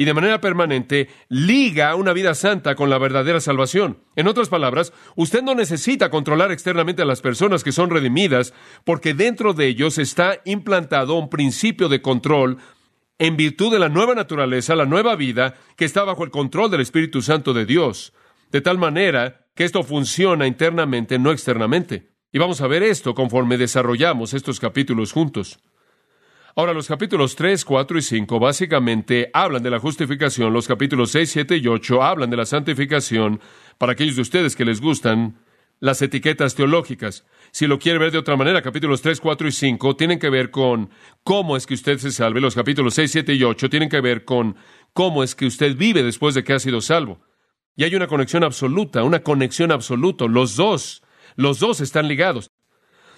y 0.00 0.04
de 0.04 0.14
manera 0.14 0.40
permanente 0.40 1.10
liga 1.28 1.94
una 1.96 2.12
vida 2.12 2.34
santa 2.34 2.76
con 2.76 2.88
la 2.88 2.98
verdadera 2.98 3.40
salvación. 3.40 3.98
En 4.14 4.28
otras 4.28 4.48
palabras, 4.48 4.92
usted 5.16 5.42
no 5.42 5.56
necesita 5.56 6.08
controlar 6.08 6.52
externamente 6.52 7.02
a 7.02 7.04
las 7.04 7.20
personas 7.20 7.64
que 7.64 7.72
son 7.72 7.90
redimidas, 7.90 8.54
porque 8.84 9.12
dentro 9.12 9.54
de 9.54 9.66
ellos 9.66 9.98
está 9.98 10.40
implantado 10.44 11.14
un 11.16 11.28
principio 11.28 11.88
de 11.88 12.00
control 12.00 12.58
en 13.18 13.36
virtud 13.36 13.72
de 13.72 13.78
la 13.78 13.88
nueva 13.88 14.14
naturaleza, 14.14 14.76
la 14.76 14.86
nueva 14.86 15.16
vida 15.16 15.54
que 15.76 15.84
está 15.84 16.04
bajo 16.04 16.24
el 16.24 16.30
control 16.30 16.70
del 16.70 16.80
Espíritu 16.80 17.20
Santo 17.22 17.52
de 17.52 17.66
Dios, 17.66 18.12
de 18.50 18.60
tal 18.60 18.78
manera 18.78 19.46
que 19.54 19.64
esto 19.64 19.82
funciona 19.82 20.46
internamente, 20.46 21.18
no 21.18 21.32
externamente. 21.32 22.12
Y 22.32 22.38
vamos 22.38 22.60
a 22.60 22.66
ver 22.66 22.82
esto 22.82 23.14
conforme 23.14 23.58
desarrollamos 23.58 24.34
estos 24.34 24.60
capítulos 24.60 25.12
juntos. 25.12 25.58
Ahora, 26.54 26.72
los 26.72 26.88
capítulos 26.88 27.36
3, 27.36 27.64
4 27.64 27.98
y 27.98 28.02
5 28.02 28.40
básicamente 28.40 29.30
hablan 29.32 29.62
de 29.62 29.70
la 29.70 29.78
justificación, 29.78 30.52
los 30.52 30.66
capítulos 30.66 31.10
6, 31.12 31.30
7 31.30 31.56
y 31.56 31.66
8 31.66 32.02
hablan 32.02 32.30
de 32.30 32.36
la 32.36 32.46
santificación 32.46 33.40
para 33.78 33.92
aquellos 33.92 34.16
de 34.16 34.22
ustedes 34.22 34.56
que 34.56 34.64
les 34.64 34.80
gustan 34.80 35.38
las 35.80 36.02
etiquetas 36.02 36.54
teológicas. 36.54 37.24
Si 37.58 37.66
lo 37.66 37.80
quiere 37.80 37.98
ver 37.98 38.12
de 38.12 38.18
otra 38.18 38.36
manera, 38.36 38.62
capítulos 38.62 39.02
3, 39.02 39.18
4 39.20 39.48
y 39.48 39.50
5 39.50 39.96
tienen 39.96 40.20
que 40.20 40.30
ver 40.30 40.52
con 40.52 40.90
cómo 41.24 41.56
es 41.56 41.66
que 41.66 41.74
usted 41.74 41.98
se 41.98 42.12
salve. 42.12 42.40
Los 42.40 42.54
capítulos 42.54 42.94
6, 42.94 43.10
7 43.10 43.34
y 43.34 43.42
8 43.42 43.68
tienen 43.68 43.88
que 43.88 44.00
ver 44.00 44.24
con 44.24 44.54
cómo 44.92 45.24
es 45.24 45.34
que 45.34 45.44
usted 45.44 45.76
vive 45.76 46.04
después 46.04 46.36
de 46.36 46.44
que 46.44 46.52
ha 46.52 46.60
sido 46.60 46.80
salvo. 46.80 47.18
Y 47.74 47.82
hay 47.82 47.96
una 47.96 48.06
conexión 48.06 48.44
absoluta, 48.44 49.02
una 49.02 49.24
conexión 49.24 49.72
absoluta. 49.72 50.26
Los 50.26 50.54
dos, 50.54 51.02
los 51.34 51.58
dos 51.58 51.80
están 51.80 52.06
ligados. 52.06 52.48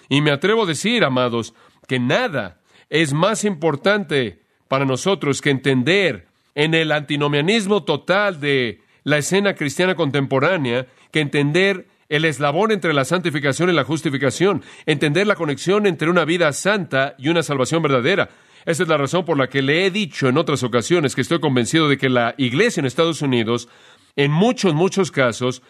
Y 0.08 0.22
me 0.22 0.30
atrevo 0.30 0.62
a 0.62 0.66
decir, 0.66 1.04
amados, 1.04 1.52
que 1.86 1.98
nada 1.98 2.62
es 2.88 3.12
más 3.12 3.44
importante 3.44 4.46
para 4.68 4.86
nosotros 4.86 5.42
que 5.42 5.50
entender 5.50 6.28
en 6.54 6.72
el 6.72 6.92
antinomianismo 6.92 7.84
total 7.84 8.40
de 8.40 8.80
la 9.04 9.18
escena 9.18 9.52
cristiana 9.54 9.96
contemporánea 9.96 10.86
que 11.12 11.20
entender 11.20 11.88
el 12.10 12.24
eslabón 12.24 12.72
entre 12.72 12.92
la 12.92 13.04
santificación 13.04 13.70
y 13.70 13.72
la 13.72 13.84
justificación, 13.84 14.62
entender 14.84 15.26
la 15.26 15.36
conexión 15.36 15.86
entre 15.86 16.10
una 16.10 16.26
vida 16.26 16.52
santa 16.52 17.14
y 17.16 17.28
una 17.28 17.42
salvación 17.42 17.82
verdadera. 17.82 18.28
Esa 18.66 18.82
es 18.82 18.88
la 18.88 18.98
razón 18.98 19.24
por 19.24 19.38
la 19.38 19.48
que 19.48 19.62
le 19.62 19.86
he 19.86 19.90
dicho 19.90 20.28
en 20.28 20.36
otras 20.36 20.62
ocasiones 20.64 21.14
que 21.14 21.22
estoy 21.22 21.40
convencido 21.40 21.88
de 21.88 21.96
que 21.96 22.10
la 22.10 22.34
iglesia 22.36 22.80
en 22.80 22.86
Estados 22.86 23.22
Unidos, 23.22 23.68
en 24.16 24.32
muchos, 24.32 24.74
muchos 24.74 25.12
casos, 25.12 25.62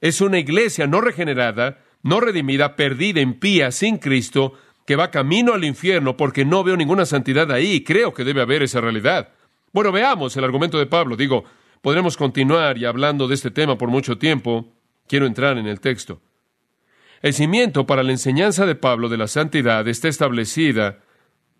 es 0.00 0.20
una 0.20 0.38
iglesia 0.38 0.88
no 0.88 1.00
regenerada, 1.00 1.78
no 2.02 2.20
redimida, 2.20 2.74
perdida, 2.74 3.20
impía, 3.20 3.70
sin 3.70 3.98
Cristo, 3.98 4.54
que 4.84 4.96
va 4.96 5.12
camino 5.12 5.54
al 5.54 5.64
infierno 5.64 6.16
porque 6.16 6.44
no 6.44 6.64
veo 6.64 6.76
ninguna 6.76 7.06
santidad 7.06 7.52
ahí 7.52 7.72
y 7.74 7.84
creo 7.84 8.12
que 8.12 8.24
debe 8.24 8.42
haber 8.42 8.64
esa 8.64 8.80
realidad. 8.80 9.28
Bueno, 9.72 9.92
veamos 9.92 10.36
el 10.36 10.44
argumento 10.44 10.78
de 10.78 10.86
Pablo. 10.86 11.16
Digo, 11.16 11.44
podremos 11.82 12.16
continuar 12.16 12.78
y 12.78 12.84
hablando 12.84 13.28
de 13.28 13.36
este 13.36 13.52
tema 13.52 13.78
por 13.78 13.90
mucho 13.90 14.18
tiempo. 14.18 14.72
Quiero 15.08 15.26
entrar 15.26 15.58
en 15.58 15.66
el 15.66 15.80
texto. 15.80 16.20
El 17.22 17.34
cimiento 17.34 17.86
para 17.86 18.02
la 18.02 18.12
enseñanza 18.12 18.66
de 18.66 18.76
Pablo 18.76 19.08
de 19.08 19.16
la 19.16 19.26
santidad 19.26 19.88
está 19.88 20.08
establecida 20.08 21.00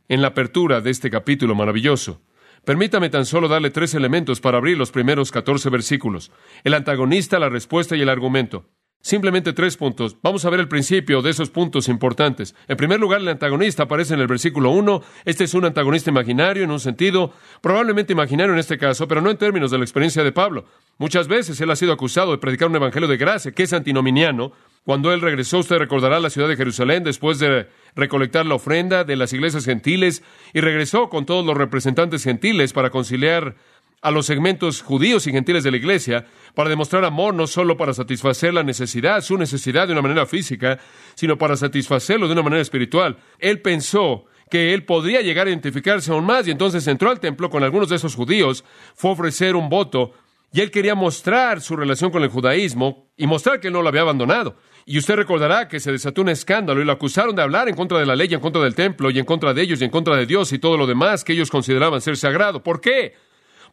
en 0.09 0.23
la 0.23 0.29
apertura 0.29 0.81
de 0.81 0.91
este 0.91 1.11
capítulo 1.11 1.55
maravilloso. 1.55 2.23
Permítame 2.65 3.09
tan 3.09 3.25
solo 3.25 3.49
darle 3.49 3.71
tres 3.71 3.95
elementos 3.95 4.41
para 4.41 4.59
abrir 4.59 4.77
los 4.77 4.91
primeros 4.91 5.31
catorce 5.31 5.71
versículos. 5.71 6.31
El 6.65 6.75
antagonista, 6.75 7.39
la 7.39 7.49
respuesta 7.49 7.97
y 7.97 8.03
el 8.03 8.09
argumento. 8.09 8.69
Simplemente 9.01 9.53
tres 9.53 9.77
puntos. 9.77 10.17
Vamos 10.23 10.45
a 10.45 10.51
ver 10.51 10.59
el 10.59 10.69
principio 10.69 11.23
de 11.23 11.31
esos 11.31 11.51
puntos 11.51 11.89
importantes. 11.89 12.55
En 12.67 12.77
primer 12.77 12.99
lugar, 12.99 13.21
el 13.21 13.29
antagonista 13.29 13.85
aparece 13.85 14.15
en 14.15 14.21
el 14.21 14.27
versículo 14.27 14.71
1. 14.71 15.03
Este 15.25 15.45
es 15.45 15.55
un 15.55 15.65
antagonista 15.65 16.11
imaginario 16.11 16.65
en 16.65 16.71
un 16.71 16.81
sentido, 16.81 17.33
probablemente 17.61 18.13
imaginario 18.13 18.53
en 18.53 18.59
este 18.59 18.77
caso, 18.77 19.07
pero 19.07 19.21
no 19.21 19.31
en 19.31 19.39
términos 19.39 19.71
de 19.71 19.79
la 19.79 19.85
experiencia 19.85 20.25
de 20.25 20.33
Pablo. 20.33 20.65
Muchas 20.99 21.29
veces 21.29 21.61
él 21.61 21.71
ha 21.71 21.77
sido 21.77 21.93
acusado 21.93 22.33
de 22.33 22.39
predicar 22.39 22.69
un 22.69 22.77
evangelio 22.77 23.09
de 23.09 23.17
gracia, 23.17 23.53
que 23.53 23.63
es 23.63 23.73
antinominiano. 23.73 24.53
Cuando 24.85 25.13
él 25.13 25.21
regresó, 25.21 25.59
usted 25.59 25.79
recordará 25.79 26.19
la 26.19 26.31
ciudad 26.31 26.49
de 26.49 26.57
Jerusalén 26.57 27.05
después 27.05 27.39
de 27.39 27.69
recolectar 27.95 28.47
la 28.47 28.57
ofrenda 28.57 29.05
de 29.05 29.17
las 29.17 29.33
iglesias 29.33 29.65
gentiles 29.65 30.23
y 30.53 30.61
regresó 30.61 31.09
con 31.09 31.25
todos 31.25 31.47
los 31.47 31.57
representantes 31.57 32.25
gentiles 32.25 32.73
para 32.73 32.91
conciliar 32.91 33.55
a 34.01 34.11
los 34.11 34.27
segmentos 34.27 34.83
judíos 34.83 35.27
y 35.27 35.33
gentiles 35.33 35.65
de 35.65 35.71
la 35.71 35.77
iglesia 35.77 36.27
para 36.55 36.71
demostrar 36.71 37.05
amor 37.05 37.35
no 37.35 37.47
solo 37.47 37.77
para 37.77 37.95
satisfacer 37.95 38.55
la 38.55 38.63
necesidad, 38.63 39.21
su 39.21 39.37
necesidad 39.37 39.87
de 39.87 39.93
una 39.93 40.03
manera 40.03 40.27
física, 40.27 40.79
sino 41.15 41.37
para 41.37 41.57
satisfacerlo 41.57 42.27
de 42.27 42.33
una 42.33 42.43
manera 42.43 42.63
espiritual. 42.63 43.17
Él 43.39 43.61
pensó 43.61 44.27
que 44.51 44.73
él 44.73 44.85
podría 44.85 45.21
llegar 45.21 45.47
a 45.47 45.51
identificarse 45.51 46.11
aún 46.11 46.25
más 46.25 46.47
y 46.47 46.51
entonces 46.51 46.87
entró 46.87 47.11
al 47.11 47.21
templo 47.21 47.51
con 47.51 47.63
algunos 47.63 47.89
de 47.89 47.97
esos 47.97 48.15
judíos, 48.15 48.65
fue 48.95 49.11
a 49.11 49.15
ofrecer 49.15 49.57
un 49.57 49.69
voto 49.69 50.13
y 50.53 50.61
él 50.61 50.71
quería 50.71 50.95
mostrar 50.95 51.61
su 51.61 51.77
relación 51.77 52.11
con 52.11 52.23
el 52.23 52.31
judaísmo 52.31 53.11
y 53.17 53.27
mostrar 53.27 53.61
que 53.61 53.67
él 53.67 53.75
no 53.75 53.83
lo 53.83 53.89
había 53.89 54.01
abandonado. 54.01 54.57
Y 54.87 54.97
usted 54.97 55.17
recordará 55.17 55.69
que 55.69 55.81
se 55.81 55.93
desató 55.93 56.23
un 56.23 56.31
escándalo 56.31 56.81
y 56.81 56.85
lo 56.87 56.93
acusaron 56.93 57.37
de 57.37 57.43
hablar 57.43 57.69
en 57.69 57.77
contra 57.77 57.99
de 57.99 58.07
la 58.07 58.17
ley, 58.17 58.33
en 58.33 58.41
contra 58.41 58.63
del 58.63 58.75
templo 58.75 59.11
y 59.11 59.19
en 59.19 59.27
contra 59.27 59.53
de 59.53 59.61
ellos 59.61 59.83
y 59.83 59.85
en 59.85 59.91
contra 59.91 60.17
de 60.17 60.25
Dios 60.25 60.51
y 60.55 60.59
todo 60.59 60.79
lo 60.79 60.87
demás 60.87 61.25
que 61.25 61.35
ellos 61.35 61.51
consideraban 61.51 62.01
ser 62.01 62.17
sagrado. 62.17 62.63
¿Por 62.63 62.81
qué? 62.81 63.15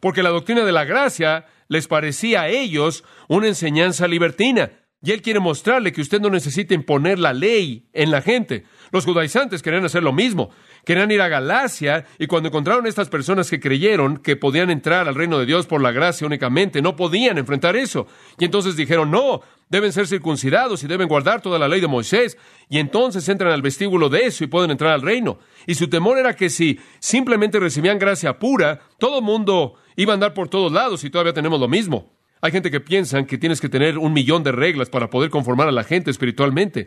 Porque 0.00 0.22
la 0.22 0.30
doctrina 0.30 0.64
de 0.64 0.72
la 0.72 0.84
gracia 0.84 1.46
les 1.68 1.88
parecía 1.88 2.42
a 2.42 2.48
ellos 2.48 3.04
una 3.28 3.48
enseñanza 3.48 4.06
libertina. 4.08 4.70
Y 5.02 5.12
él 5.12 5.22
quiere 5.22 5.40
mostrarle 5.40 5.92
que 5.92 6.00
usted 6.00 6.20
no 6.20 6.30
necesita 6.30 6.74
imponer 6.74 7.18
la 7.18 7.32
ley 7.32 7.88
en 7.92 8.10
la 8.10 8.22
gente. 8.22 8.64
Los 8.92 9.04
judaizantes 9.04 9.62
querían 9.62 9.84
hacer 9.84 10.02
lo 10.02 10.12
mismo. 10.12 10.50
Querían 10.86 11.10
ir 11.10 11.20
a 11.20 11.26
Galacia 11.26 12.06
y 12.16 12.28
cuando 12.28 12.48
encontraron 12.48 12.86
estas 12.86 13.08
personas 13.08 13.50
que 13.50 13.58
creyeron 13.58 14.18
que 14.18 14.36
podían 14.36 14.70
entrar 14.70 15.08
al 15.08 15.16
reino 15.16 15.36
de 15.36 15.44
Dios 15.44 15.66
por 15.66 15.82
la 15.82 15.90
gracia 15.90 16.28
únicamente, 16.28 16.80
no 16.80 16.94
podían 16.94 17.38
enfrentar 17.38 17.74
eso. 17.74 18.06
Y 18.38 18.44
entonces 18.44 18.76
dijeron, 18.76 19.10
no, 19.10 19.40
deben 19.68 19.92
ser 19.92 20.06
circuncidados 20.06 20.84
y 20.84 20.86
deben 20.86 21.08
guardar 21.08 21.42
toda 21.42 21.58
la 21.58 21.66
ley 21.66 21.80
de 21.80 21.88
Moisés. 21.88 22.38
Y 22.68 22.78
entonces 22.78 23.28
entran 23.28 23.50
al 23.50 23.62
vestíbulo 23.62 24.08
de 24.08 24.26
eso 24.26 24.44
y 24.44 24.46
pueden 24.46 24.70
entrar 24.70 24.92
al 24.92 25.02
reino. 25.02 25.40
Y 25.66 25.74
su 25.74 25.88
temor 25.88 26.18
era 26.18 26.36
que 26.36 26.50
si 26.50 26.78
simplemente 27.00 27.58
recibían 27.58 27.98
gracia 27.98 28.38
pura, 28.38 28.78
todo 29.00 29.18
el 29.18 29.24
mundo 29.24 29.74
iba 29.96 30.12
a 30.12 30.14
andar 30.14 30.34
por 30.34 30.48
todos 30.48 30.70
lados 30.70 31.02
y 31.02 31.10
todavía 31.10 31.32
tenemos 31.32 31.58
lo 31.58 31.66
mismo. 31.66 32.12
Hay 32.40 32.52
gente 32.52 32.70
que 32.70 32.78
piensa 32.78 33.24
que 33.24 33.38
tienes 33.38 33.60
que 33.60 33.68
tener 33.68 33.98
un 33.98 34.12
millón 34.12 34.44
de 34.44 34.52
reglas 34.52 34.88
para 34.88 35.10
poder 35.10 35.30
conformar 35.30 35.66
a 35.66 35.72
la 35.72 35.82
gente 35.82 36.12
espiritualmente. 36.12 36.86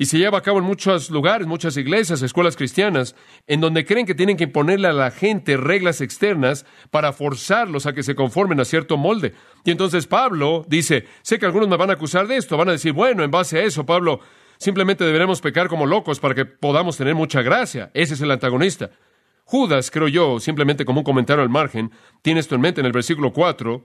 Y 0.00 0.06
se 0.06 0.16
lleva 0.16 0.38
a 0.38 0.42
cabo 0.42 0.58
en 0.58 0.64
muchos 0.64 1.10
lugares, 1.10 1.48
muchas 1.48 1.76
iglesias, 1.76 2.22
escuelas 2.22 2.56
cristianas, 2.56 3.16
en 3.48 3.60
donde 3.60 3.84
creen 3.84 4.06
que 4.06 4.14
tienen 4.14 4.36
que 4.36 4.44
imponerle 4.44 4.86
a 4.86 4.92
la 4.92 5.10
gente 5.10 5.56
reglas 5.56 6.00
externas 6.00 6.64
para 6.92 7.12
forzarlos 7.12 7.84
a 7.86 7.92
que 7.92 8.04
se 8.04 8.14
conformen 8.14 8.60
a 8.60 8.64
cierto 8.64 8.96
molde. 8.96 9.34
Y 9.64 9.72
entonces 9.72 10.06
Pablo 10.06 10.64
dice, 10.68 11.06
sé 11.22 11.40
que 11.40 11.46
algunos 11.46 11.68
me 11.68 11.76
van 11.76 11.90
a 11.90 11.94
acusar 11.94 12.28
de 12.28 12.36
esto, 12.36 12.56
van 12.56 12.68
a 12.68 12.72
decir, 12.72 12.92
bueno, 12.92 13.24
en 13.24 13.32
base 13.32 13.58
a 13.58 13.64
eso, 13.64 13.84
Pablo, 13.84 14.20
simplemente 14.56 15.04
deberemos 15.04 15.40
pecar 15.40 15.66
como 15.66 15.84
locos 15.84 16.20
para 16.20 16.36
que 16.36 16.44
podamos 16.44 16.96
tener 16.96 17.16
mucha 17.16 17.42
gracia. 17.42 17.90
Ese 17.92 18.14
es 18.14 18.20
el 18.20 18.30
antagonista. 18.30 18.90
Judas, 19.42 19.90
creo 19.90 20.06
yo, 20.06 20.38
simplemente 20.38 20.84
como 20.84 21.00
un 21.00 21.04
comentario 21.04 21.42
al 21.42 21.48
margen, 21.48 21.90
tiene 22.22 22.38
esto 22.38 22.54
en 22.54 22.60
mente 22.60 22.80
en 22.80 22.86
el 22.86 22.92
versículo 22.92 23.32
4, 23.32 23.84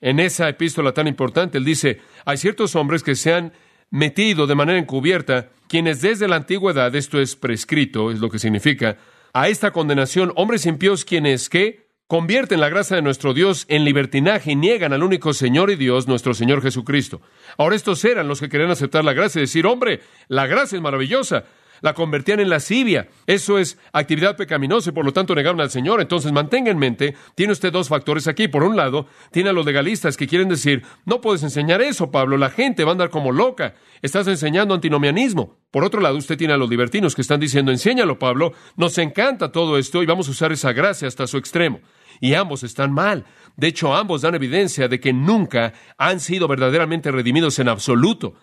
en 0.00 0.20
esa 0.20 0.48
epístola 0.48 0.92
tan 0.92 1.08
importante, 1.08 1.58
él 1.58 1.64
dice, 1.64 2.00
hay 2.24 2.36
ciertos 2.36 2.76
hombres 2.76 3.02
que 3.02 3.14
se 3.16 3.34
han 3.34 3.52
metido 3.90 4.46
de 4.46 4.54
manera 4.54 4.78
encubierta, 4.78 5.50
quienes 5.68 6.00
desde 6.00 6.28
la 6.28 6.36
antigüedad, 6.36 6.94
esto 6.94 7.20
es 7.20 7.36
prescrito, 7.36 8.10
es 8.10 8.20
lo 8.20 8.30
que 8.30 8.38
significa, 8.38 8.96
a 9.32 9.48
esta 9.48 9.70
condenación, 9.72 10.32
hombres 10.36 10.66
impíos 10.66 11.04
quienes 11.04 11.48
que 11.48 11.90
convierten 12.06 12.58
la 12.58 12.68
gracia 12.68 12.96
de 12.96 13.02
nuestro 13.02 13.34
Dios 13.34 13.66
en 13.68 13.84
libertinaje 13.84 14.52
y 14.52 14.56
niegan 14.56 14.92
al 14.92 15.04
único 15.04 15.32
Señor 15.32 15.70
y 15.70 15.76
Dios, 15.76 16.08
nuestro 16.08 16.34
Señor 16.34 16.60
Jesucristo. 16.60 17.20
Ahora 17.56 17.76
estos 17.76 18.04
eran 18.04 18.26
los 18.26 18.40
que 18.40 18.48
querían 18.48 18.72
aceptar 18.72 19.04
la 19.04 19.12
gracia 19.12 19.38
y 19.38 19.42
decir, 19.42 19.64
hombre, 19.64 20.00
la 20.26 20.48
gracia 20.48 20.74
es 20.74 20.82
maravillosa, 20.82 21.44
la 21.80 21.94
convertían 21.94 22.40
en 22.40 22.48
lascivia. 22.48 23.08
Eso 23.26 23.58
es 23.58 23.78
actividad 23.92 24.36
pecaminosa 24.36 24.90
y 24.90 24.92
por 24.92 25.04
lo 25.04 25.12
tanto 25.12 25.34
negaban 25.34 25.60
al 25.60 25.70
Señor. 25.70 26.00
Entonces 26.00 26.32
mantenga 26.32 26.70
en 26.70 26.78
mente, 26.78 27.14
tiene 27.34 27.52
usted 27.52 27.72
dos 27.72 27.88
factores 27.88 28.28
aquí. 28.28 28.48
Por 28.48 28.62
un 28.62 28.76
lado, 28.76 29.06
tiene 29.30 29.50
a 29.50 29.52
los 29.52 29.66
legalistas 29.66 30.16
que 30.16 30.26
quieren 30.26 30.48
decir, 30.48 30.82
no 31.04 31.20
puedes 31.20 31.42
enseñar 31.42 31.80
eso, 31.82 32.10
Pablo, 32.10 32.36
la 32.36 32.50
gente 32.50 32.84
va 32.84 32.90
a 32.90 32.92
andar 32.92 33.10
como 33.10 33.32
loca. 33.32 33.74
Estás 34.02 34.26
enseñando 34.28 34.74
antinomianismo. 34.74 35.56
Por 35.70 35.84
otro 35.84 36.00
lado, 36.00 36.16
usted 36.16 36.36
tiene 36.36 36.54
a 36.54 36.56
los 36.56 36.70
libertinos 36.70 37.14
que 37.14 37.22
están 37.22 37.40
diciendo, 37.40 37.70
enséñalo, 37.70 38.18
Pablo, 38.18 38.52
nos 38.76 38.96
encanta 38.98 39.52
todo 39.52 39.78
esto 39.78 40.02
y 40.02 40.06
vamos 40.06 40.28
a 40.28 40.32
usar 40.32 40.52
esa 40.52 40.72
gracia 40.72 41.08
hasta 41.08 41.26
su 41.26 41.36
extremo. 41.36 41.80
Y 42.20 42.34
ambos 42.34 42.62
están 42.62 42.92
mal. 42.92 43.24
De 43.56 43.68
hecho, 43.68 43.94
ambos 43.94 44.22
dan 44.22 44.34
evidencia 44.34 44.88
de 44.88 45.00
que 45.00 45.12
nunca 45.12 45.72
han 45.96 46.20
sido 46.20 46.48
verdaderamente 46.48 47.10
redimidos 47.10 47.58
en 47.58 47.68
absoluto. 47.68 48.34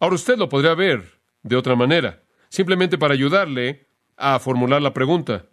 Ahora 0.00 0.14
usted 0.14 0.38
lo 0.38 0.48
podría 0.48 0.74
ver 0.74 1.18
de 1.42 1.56
otra 1.56 1.74
manera 1.74 2.22
simplemente 2.48 2.98
para 2.98 3.14
ayudarle 3.14 3.88
a 4.16 4.38
formular 4.38 4.82
la 4.82 4.92
pregunta. 4.92 5.46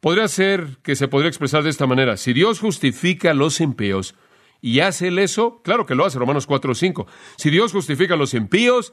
Podría 0.00 0.28
ser 0.28 0.78
que 0.82 0.96
se 0.96 1.08
podría 1.08 1.28
expresar 1.28 1.62
de 1.62 1.70
esta 1.70 1.86
manera. 1.86 2.16
Si 2.16 2.32
Dios 2.32 2.60
justifica 2.60 3.30
a 3.30 3.34
los 3.34 3.60
impíos 3.60 4.14
y 4.60 4.80
hace 4.80 5.08
él 5.08 5.18
eso, 5.18 5.62
claro 5.62 5.86
que 5.86 5.94
lo 5.94 6.04
hace, 6.04 6.18
Romanos 6.18 6.46
4 6.46 6.72
o 6.72 6.74
5. 6.74 7.06
Si 7.36 7.50
Dios 7.50 7.72
justifica 7.72 8.14
a 8.14 8.16
los 8.16 8.34
impíos 8.34 8.92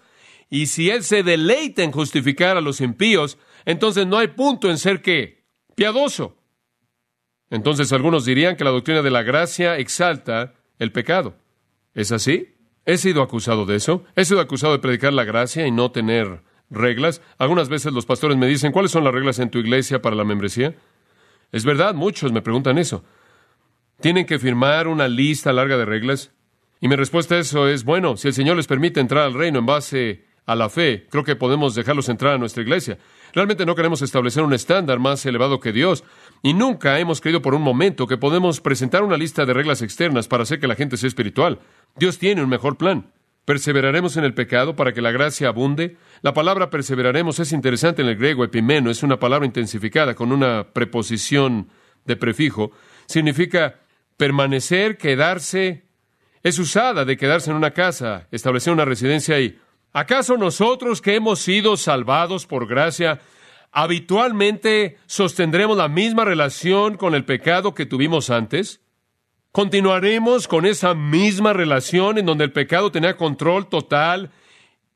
y 0.49 0.65
si 0.67 0.89
Él 0.89 1.03
se 1.03 1.23
deleita 1.23 1.83
en 1.83 1.91
justificar 1.91 2.57
a 2.57 2.61
los 2.61 2.81
impíos, 2.81 3.37
entonces 3.65 4.07
no 4.07 4.17
hay 4.17 4.29
punto 4.29 4.69
en 4.69 4.77
ser 4.77 5.01
qué? 5.01 5.45
Piadoso. 5.75 6.37
Entonces 7.49 7.91
algunos 7.93 8.25
dirían 8.25 8.55
que 8.55 8.63
la 8.63 8.71
doctrina 8.71 9.01
de 9.01 9.11
la 9.11 9.23
gracia 9.23 9.77
exalta 9.77 10.53
el 10.77 10.91
pecado. 10.91 11.35
¿Es 11.93 12.11
así? 12.11 12.55
He 12.85 12.97
sido 12.97 13.21
acusado 13.21 13.65
de 13.65 13.75
eso. 13.75 14.03
He 14.15 14.25
sido 14.25 14.39
acusado 14.39 14.73
de 14.73 14.79
predicar 14.79 15.13
la 15.13 15.23
gracia 15.23 15.67
y 15.67 15.71
no 15.71 15.91
tener 15.91 16.41
reglas. 16.69 17.21
Algunas 17.37 17.69
veces 17.69 17.93
los 17.93 18.05
pastores 18.05 18.37
me 18.37 18.47
dicen, 18.47 18.71
¿cuáles 18.71 18.91
son 18.91 19.03
las 19.03 19.13
reglas 19.13 19.39
en 19.39 19.49
tu 19.49 19.59
iglesia 19.59 20.01
para 20.01 20.15
la 20.15 20.23
membresía? 20.23 20.75
Es 21.51 21.65
verdad, 21.65 21.95
muchos 21.95 22.31
me 22.31 22.41
preguntan 22.41 22.77
eso. 22.77 23.03
¿Tienen 24.01 24.25
que 24.25 24.39
firmar 24.39 24.87
una 24.87 25.07
lista 25.07 25.51
larga 25.51 25.77
de 25.77 25.85
reglas? 25.85 26.31
Y 26.79 26.87
mi 26.87 26.95
respuesta 26.95 27.35
a 27.35 27.39
eso 27.39 27.67
es, 27.67 27.83
bueno, 27.83 28.15
si 28.15 28.29
el 28.29 28.33
Señor 28.33 28.55
les 28.55 28.67
permite 28.67 28.99
entrar 28.99 29.25
al 29.25 29.33
reino 29.33 29.59
en 29.59 29.65
base 29.65 30.25
a 30.45 30.55
la 30.55 30.69
fe, 30.69 31.07
creo 31.09 31.23
que 31.23 31.35
podemos 31.35 31.75
dejarlos 31.75 32.07
entrar 32.07 32.35
a 32.35 32.37
nuestra 32.37 32.63
iglesia. 32.63 32.97
Realmente 33.33 33.65
no 33.65 33.75
queremos 33.75 34.01
establecer 34.01 34.43
un 34.43 34.53
estándar 34.53 34.99
más 34.99 35.25
elevado 35.25 35.59
que 35.59 35.73
Dios. 35.73 36.03
Y 36.41 36.53
nunca 36.53 36.99
hemos 36.99 37.19
creído 37.19 37.41
por 37.41 37.53
un 37.53 37.61
momento 37.61 38.07
que 38.07 38.17
podemos 38.17 38.61
presentar 38.61 39.03
una 39.03 39.17
lista 39.17 39.45
de 39.45 39.53
reglas 39.53 39.81
externas 39.81 40.27
para 40.27 40.43
hacer 40.43 40.59
que 40.59 40.67
la 40.67 40.75
gente 40.75 40.97
sea 40.97 41.07
espiritual. 41.07 41.59
Dios 41.97 42.17
tiene 42.17 42.41
un 42.41 42.49
mejor 42.49 42.77
plan. 42.77 43.11
¿Perseveraremos 43.49 44.15
en 44.15 44.25
el 44.25 44.35
pecado 44.35 44.75
para 44.75 44.93
que 44.93 45.01
la 45.01 45.09
gracia 45.09 45.47
abunde? 45.47 45.97
La 46.21 46.35
palabra 46.35 46.69
perseveraremos 46.69 47.39
es 47.39 47.51
interesante 47.51 48.03
en 48.03 48.07
el 48.07 48.15
griego, 48.15 48.43
epimeno, 48.43 48.91
es 48.91 49.01
una 49.01 49.17
palabra 49.17 49.47
intensificada 49.47 50.13
con 50.13 50.31
una 50.31 50.67
preposición 50.71 51.67
de 52.05 52.15
prefijo. 52.15 52.69
Significa 53.07 53.79
permanecer, 54.17 54.99
quedarse. 54.99 55.87
Es 56.43 56.59
usada 56.59 57.05
de 57.05 57.17
quedarse 57.17 57.49
en 57.49 57.57
una 57.57 57.71
casa, 57.71 58.27
establecer 58.29 58.71
una 58.71 58.85
residencia 58.85 59.37
ahí. 59.37 59.57
¿Acaso 59.93 60.37
nosotros 60.37 61.01
que 61.01 61.15
hemos 61.15 61.39
sido 61.39 61.75
salvados 61.75 62.45
por 62.45 62.67
gracia, 62.67 63.19
habitualmente 63.71 64.99
sostendremos 65.07 65.75
la 65.75 65.87
misma 65.87 66.23
relación 66.23 66.97
con 66.97 67.15
el 67.15 67.25
pecado 67.25 67.73
que 67.73 67.87
tuvimos 67.87 68.29
antes? 68.29 68.79
¿Continuaremos 69.51 70.47
con 70.47 70.67
esa 70.67 70.93
misma 70.93 71.53
relación 71.53 72.19
en 72.19 72.27
donde 72.27 72.43
el 72.43 72.51
pecado 72.51 72.91
tenía 72.91 73.17
control 73.17 73.67
total 73.67 74.29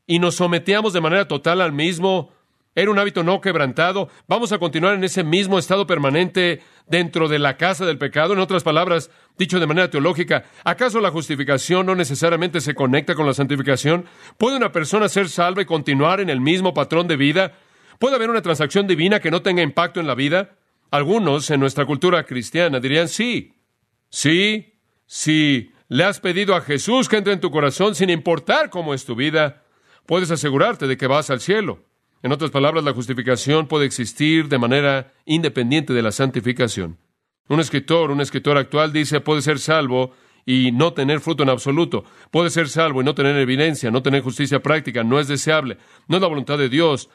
y 0.05 0.19
nos 0.19 0.35
sometíamos 0.35 0.93
de 0.93 1.01
manera 1.01 1.27
total 1.27 1.59
al 1.59 1.71
mismo? 1.71 2.31
Era 2.75 2.91
un 2.91 2.99
hábito 2.99 3.23
no 3.23 3.41
quebrantado. 3.41 4.09
Vamos 4.27 4.51
a 4.51 4.59
continuar 4.59 4.93
en 4.93 5.03
ese 5.03 5.23
mismo 5.23 5.57
estado 5.57 5.87
permanente 5.87 6.61
dentro 6.85 7.27
de 7.27 7.39
la 7.39 7.57
casa 7.57 7.83
del 7.85 7.97
pecado. 7.97 8.33
En 8.33 8.39
otras 8.39 8.63
palabras, 8.63 9.09
dicho 9.39 9.59
de 9.59 9.65
manera 9.65 9.89
teológica, 9.89 10.43
¿acaso 10.63 10.99
la 10.99 11.09
justificación 11.09 11.87
no 11.87 11.95
necesariamente 11.95 12.61
se 12.61 12.75
conecta 12.75 13.15
con 13.15 13.25
la 13.25 13.33
santificación? 13.33 14.05
¿Puede 14.37 14.57
una 14.57 14.71
persona 14.71 15.09
ser 15.09 15.29
salva 15.29 15.63
y 15.63 15.65
continuar 15.65 16.19
en 16.19 16.29
el 16.29 16.41
mismo 16.41 16.75
patrón 16.75 17.07
de 17.07 17.17
vida? 17.17 17.53
¿Puede 17.97 18.17
haber 18.17 18.29
una 18.29 18.43
transacción 18.43 18.85
divina 18.85 19.19
que 19.19 19.31
no 19.31 19.41
tenga 19.41 19.63
impacto 19.63 19.99
en 19.99 20.05
la 20.05 20.13
vida? 20.13 20.51
Algunos 20.91 21.49
en 21.49 21.59
nuestra 21.59 21.87
cultura 21.87 22.23
cristiana 22.23 22.79
dirían 22.79 23.07
sí. 23.07 23.53
Sí, 24.13 24.75
si 25.07 25.71
le 25.87 26.03
has 26.03 26.19
pedido 26.19 26.53
a 26.53 26.61
Jesús 26.61 27.09
que 27.09 27.17
entre 27.17 27.33
en 27.33 27.39
tu 27.39 27.49
corazón 27.49 27.95
sin 27.95 28.11
importar 28.11 28.69
cómo 28.69 28.93
es 28.93 29.05
tu 29.05 29.15
vida, 29.15 29.63
puedes 30.05 30.29
asegurarte 30.29 30.85
de 30.85 30.97
que 30.97 31.07
vas 31.07 31.31
al 31.31 31.41
cielo. 31.41 31.79
En 32.21 32.31
otras 32.31 32.51
palabras, 32.51 32.83
la 32.83 32.93
justificación 32.93 33.67
puede 33.67 33.87
existir 33.87 34.49
de 34.49 34.59
manera 34.59 35.13
independiente 35.25 35.93
de 35.93 36.03
la 36.03 36.11
santificación. 36.11 36.99
Un 37.47 37.59
escritor, 37.59 38.11
un 38.11 38.21
escritor 38.21 38.55
actual 38.55 38.93
dice, 38.93 39.19
puede 39.19 39.41
ser 39.41 39.57
salvo 39.57 40.11
y 40.45 40.71
no 40.71 40.93
tener 40.93 41.19
fruto 41.19 41.41
en 41.41 41.49
absoluto. 41.49 42.05
Puede 42.29 42.51
ser 42.51 42.69
salvo 42.69 43.01
y 43.01 43.05
no 43.05 43.15
tener 43.15 43.35
evidencia, 43.37 43.89
no 43.89 44.03
tener 44.03 44.21
justicia 44.21 44.61
práctica, 44.61 45.03
no 45.03 45.19
es 45.19 45.27
deseable, 45.27 45.79
no 46.07 46.17
es 46.17 46.21
la 46.21 46.27
voluntad 46.27 46.59
de 46.59 46.69
Dios, 46.69 47.09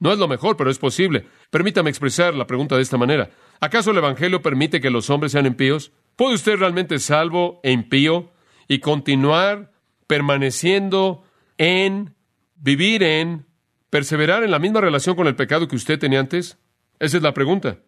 no 0.00 0.12
es 0.12 0.18
lo 0.18 0.28
mejor, 0.28 0.58
pero 0.58 0.70
es 0.70 0.78
posible. 0.78 1.24
Permítame 1.48 1.88
expresar 1.88 2.34
la 2.34 2.46
pregunta 2.46 2.76
de 2.76 2.82
esta 2.82 2.98
manera. 2.98 3.30
¿Acaso 3.58 3.90
el 3.92 3.96
Evangelio 3.96 4.42
permite 4.42 4.82
que 4.82 4.90
los 4.90 5.08
hombres 5.08 5.32
sean 5.32 5.46
impíos? 5.46 5.92
¿Puede 6.16 6.34
usted 6.34 6.56
realmente 6.56 6.98
salvo 6.98 7.60
e 7.62 7.72
impío 7.72 8.30
y 8.68 8.78
continuar 8.80 9.72
permaneciendo 10.06 11.24
en, 11.58 12.14
vivir 12.56 13.02
en 13.02 13.46
perseverar 13.90 14.44
en 14.44 14.50
la 14.50 14.58
misma 14.58 14.80
relación 14.80 15.16
con 15.16 15.26
el 15.26 15.36
pecado 15.36 15.68
que 15.68 15.76
usted 15.76 15.98
tenía 15.98 16.20
antes? 16.20 16.58
Esa 16.98 17.16
es 17.16 17.22
la 17.22 17.34
pregunta. 17.34 17.78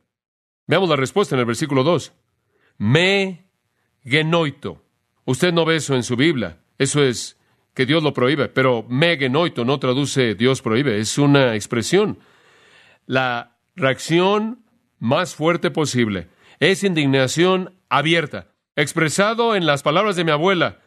Veamos 0.66 0.88
la 0.88 0.97
respuesta 0.97 1.35
en 1.35 1.40
el 1.40 1.47
versículo 1.47 1.85
2. 1.85 2.12
Me 2.78 3.50
genoito. 4.02 4.83
Usted 5.25 5.52
no 5.52 5.64
ve 5.64 5.76
eso 5.76 5.95
en 5.95 6.02
su 6.02 6.16
Biblia. 6.16 6.59
Eso 6.78 7.02
es 7.02 7.38
que 7.75 7.87
Dios 7.87 8.02
lo 8.02 8.14
prohíbe, 8.14 8.49
pero 8.49 8.85
me 8.88 9.16
genoito 9.19 9.64
no 9.64 9.78
traduce 9.78 10.35
Dios 10.35 10.62
prohíbe, 10.62 10.99
es 10.99 11.19
una 11.19 11.54
expresión. 11.54 12.19
La 13.07 13.59
reacción 13.75 14.64
más 14.99 15.35
fuerte 15.35 15.71
posible 15.71 16.28
es 16.61 16.85
indignación 16.85 17.74
abierta, 17.88 18.49
expresado 18.76 19.55
en 19.55 19.67
las 19.67 19.83
palabras 19.83 20.17
de 20.17 20.25
mi 20.25 20.31
abuela. 20.31 20.81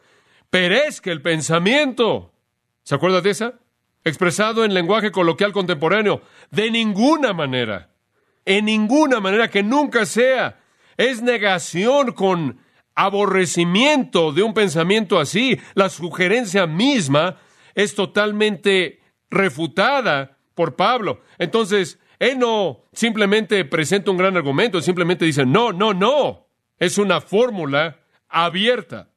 Perezca 0.50 1.10
el 1.10 1.22
pensamiento. 1.22 2.32
¿Se 2.82 2.94
acuerda 2.94 3.20
de 3.20 3.30
esa? 3.30 3.54
expresado 4.04 4.64
en 4.64 4.74
lenguaje 4.74 5.10
coloquial 5.10 5.52
contemporáneo, 5.52 6.22
de 6.50 6.70
ninguna 6.70 7.32
manera, 7.32 7.90
en 8.44 8.64
ninguna 8.64 9.20
manera 9.20 9.48
que 9.48 9.62
nunca 9.62 10.06
sea. 10.06 10.60
Es 10.96 11.22
negación 11.22 12.12
con 12.12 12.58
aborrecimiento 12.94 14.32
de 14.32 14.42
un 14.42 14.54
pensamiento 14.54 15.20
así. 15.20 15.58
La 15.74 15.88
sugerencia 15.88 16.66
misma 16.66 17.36
es 17.74 17.94
totalmente 17.94 19.00
refutada 19.30 20.38
por 20.54 20.74
Pablo. 20.74 21.20
Entonces, 21.38 22.00
él 22.18 22.38
no 22.38 22.84
simplemente 22.92 23.64
presenta 23.64 24.10
un 24.10 24.16
gran 24.16 24.36
argumento, 24.36 24.80
simplemente 24.80 25.24
dice, 25.24 25.46
no, 25.46 25.72
no, 25.72 25.94
no. 25.94 26.47
Es 26.78 26.98
una 26.98 27.20
fórmula 27.20 28.00
abierta. 28.28 29.08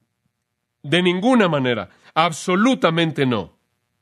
De 0.83 1.01
ninguna 1.01 1.47
manera. 1.47 1.89
Absolutamente 2.13 3.25
no. 3.25 3.57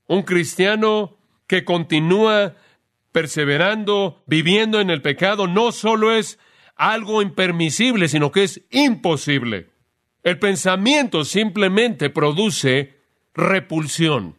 Un 0.08 0.24
cristiano 0.24 1.18
que 1.46 1.66
continúa 1.66 2.56
perseverando, 3.12 4.24
viviendo 4.28 4.80
en 4.80 4.90
el 4.90 5.02
pecado, 5.02 5.48
no 5.48 5.72
solo 5.72 6.14
es 6.14 6.40
algo 6.76 7.22
impermisible, 7.22 8.08
sino 8.08 8.32
que 8.32 8.44
es 8.44 8.62
imposible. 8.72 9.70
El 10.24 10.40
pensamiento 10.40 11.26
simplemente 11.26 12.10
produce 12.10 12.98
repulsión. 13.34 14.36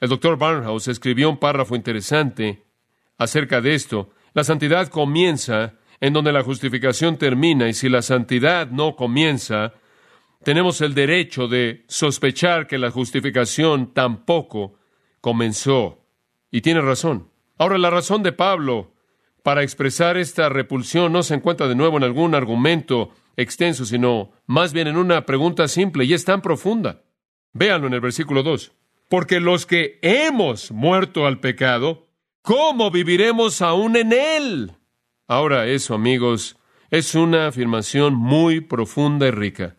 El 0.00 0.08
doctor 0.08 0.38
Barnhouse 0.38 0.88
escribió 0.88 1.28
un 1.30 1.38
párrafo 1.38 1.74
interesante 1.76 2.64
acerca 3.18 3.60
de 3.60 3.74
esto. 3.74 4.10
La 4.32 4.44
santidad 4.44 4.88
comienza 4.88 5.74
en 6.00 6.12
donde 6.12 6.32
la 6.32 6.42
justificación 6.42 7.16
termina 7.16 7.68
y 7.68 7.74
si 7.74 7.88
la 7.88 8.02
santidad 8.02 8.70
no 8.70 8.94
comienza, 8.96 9.72
tenemos 10.44 10.80
el 10.80 10.94
derecho 10.94 11.48
de 11.48 11.84
sospechar 11.88 12.66
que 12.66 12.78
la 12.78 12.90
justificación 12.90 13.92
tampoco 13.92 14.74
comenzó. 15.20 16.04
Y 16.50 16.60
tiene 16.60 16.80
razón. 16.80 17.30
Ahora, 17.58 17.78
la 17.78 17.90
razón 17.90 18.22
de 18.22 18.32
Pablo 18.32 18.92
para 19.42 19.62
expresar 19.62 20.16
esta 20.16 20.48
repulsión 20.48 21.12
no 21.12 21.22
se 21.22 21.34
encuentra 21.34 21.68
de 21.68 21.74
nuevo 21.74 21.96
en 21.96 22.04
algún 22.04 22.34
argumento 22.34 23.12
extenso, 23.36 23.84
sino 23.84 24.32
más 24.46 24.72
bien 24.72 24.88
en 24.88 24.96
una 24.96 25.26
pregunta 25.26 25.68
simple 25.68 26.04
y 26.04 26.14
es 26.14 26.24
tan 26.24 26.42
profunda. 26.42 27.02
Véanlo 27.52 27.86
en 27.86 27.94
el 27.94 28.00
versículo 28.00 28.42
2. 28.42 28.72
Porque 29.08 29.40
los 29.40 29.64
que 29.64 29.98
hemos 30.02 30.70
muerto 30.70 31.26
al 31.26 31.40
pecado, 31.40 32.06
¿cómo 32.42 32.90
viviremos 32.90 33.62
aún 33.62 33.96
en 33.96 34.12
él? 34.12 34.72
Ahora, 35.30 35.66
eso, 35.66 35.94
amigos, 35.94 36.56
es 36.90 37.14
una 37.14 37.48
afirmación 37.48 38.14
muy 38.14 38.62
profunda 38.62 39.28
y 39.28 39.30
rica. 39.30 39.76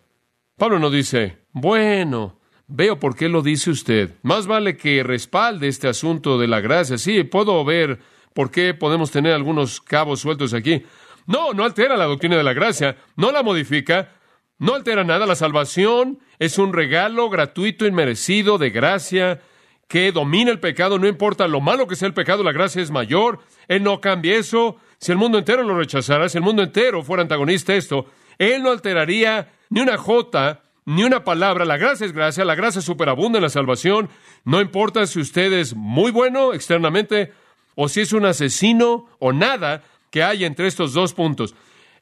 Pablo 0.57 0.77
no 0.77 0.91
dice, 0.91 1.39
bueno, 1.53 2.39
veo 2.67 2.99
por 2.99 3.15
qué 3.15 3.29
lo 3.29 3.41
dice 3.41 3.71
usted. 3.71 4.11
Más 4.21 4.45
vale 4.45 4.77
que 4.77 5.01
respalde 5.01 5.67
este 5.67 5.87
asunto 5.87 6.37
de 6.37 6.47
la 6.47 6.61
gracia. 6.61 6.99
Sí, 6.99 7.23
puedo 7.23 7.65
ver 7.65 7.99
por 8.35 8.51
qué 8.51 8.75
podemos 8.75 9.09
tener 9.09 9.33
algunos 9.33 9.81
cabos 9.81 10.19
sueltos 10.19 10.53
aquí. 10.53 10.83
No, 11.25 11.53
no 11.53 11.63
altera 11.63 11.97
la 11.97 12.05
doctrina 12.05 12.37
de 12.37 12.43
la 12.43 12.53
gracia, 12.53 12.97
no 13.15 13.31
la 13.31 13.41
modifica, 13.41 14.13
no 14.59 14.75
altera 14.75 15.03
nada. 15.03 15.25
La 15.25 15.33
salvación 15.33 16.19
es 16.37 16.59
un 16.59 16.73
regalo 16.73 17.27
gratuito, 17.31 17.87
inmerecido 17.87 18.59
de 18.59 18.69
gracia 18.69 19.41
que 19.87 20.11
domina 20.11 20.51
el 20.51 20.59
pecado, 20.59 20.99
no 20.99 21.07
importa 21.07 21.47
lo 21.47 21.59
malo 21.59 21.87
que 21.87 21.95
sea 21.95 22.07
el 22.07 22.13
pecado, 22.13 22.43
la 22.43 22.51
gracia 22.51 22.83
es 22.83 22.91
mayor. 22.91 23.39
Él 23.67 23.81
no 23.81 23.99
cambia 23.99 24.35
eso. 24.37 24.77
Si 24.99 25.11
el 25.11 25.17
mundo 25.17 25.37
entero 25.37 25.63
lo 25.63 25.77
rechazara, 25.77 26.27
si 26.27 26.37
el 26.37 26.43
mundo 26.43 26.61
entero 26.61 27.03
fuera 27.03 27.23
antagonista 27.23 27.73
a 27.73 27.77
esto, 27.77 28.05
Él 28.37 28.61
no 28.61 28.69
alteraría 28.69 29.53
ni 29.69 29.79
una 29.79 29.97
jota, 29.97 30.63
ni 30.85 31.03
una 31.03 31.23
palabra. 31.23 31.63
La 31.63 31.77
gracia 31.77 32.05
es 32.05 32.11
gracia, 32.11 32.43
la 32.43 32.55
gracia 32.55 32.81
superabunda 32.81 33.37
en 33.37 33.43
la 33.43 33.49
salvación. 33.49 34.09
No 34.43 34.59
importa 34.59 35.07
si 35.07 35.19
usted 35.19 35.53
es 35.53 35.73
muy 35.73 36.11
bueno 36.11 36.53
externamente 36.53 37.31
o 37.75 37.87
si 37.87 38.01
es 38.01 38.11
un 38.11 38.25
asesino 38.25 39.07
o 39.19 39.31
nada 39.31 39.83
que 40.11 40.21
haya 40.23 40.45
entre 40.45 40.67
estos 40.67 40.93
dos 40.93 41.13
puntos. 41.13 41.55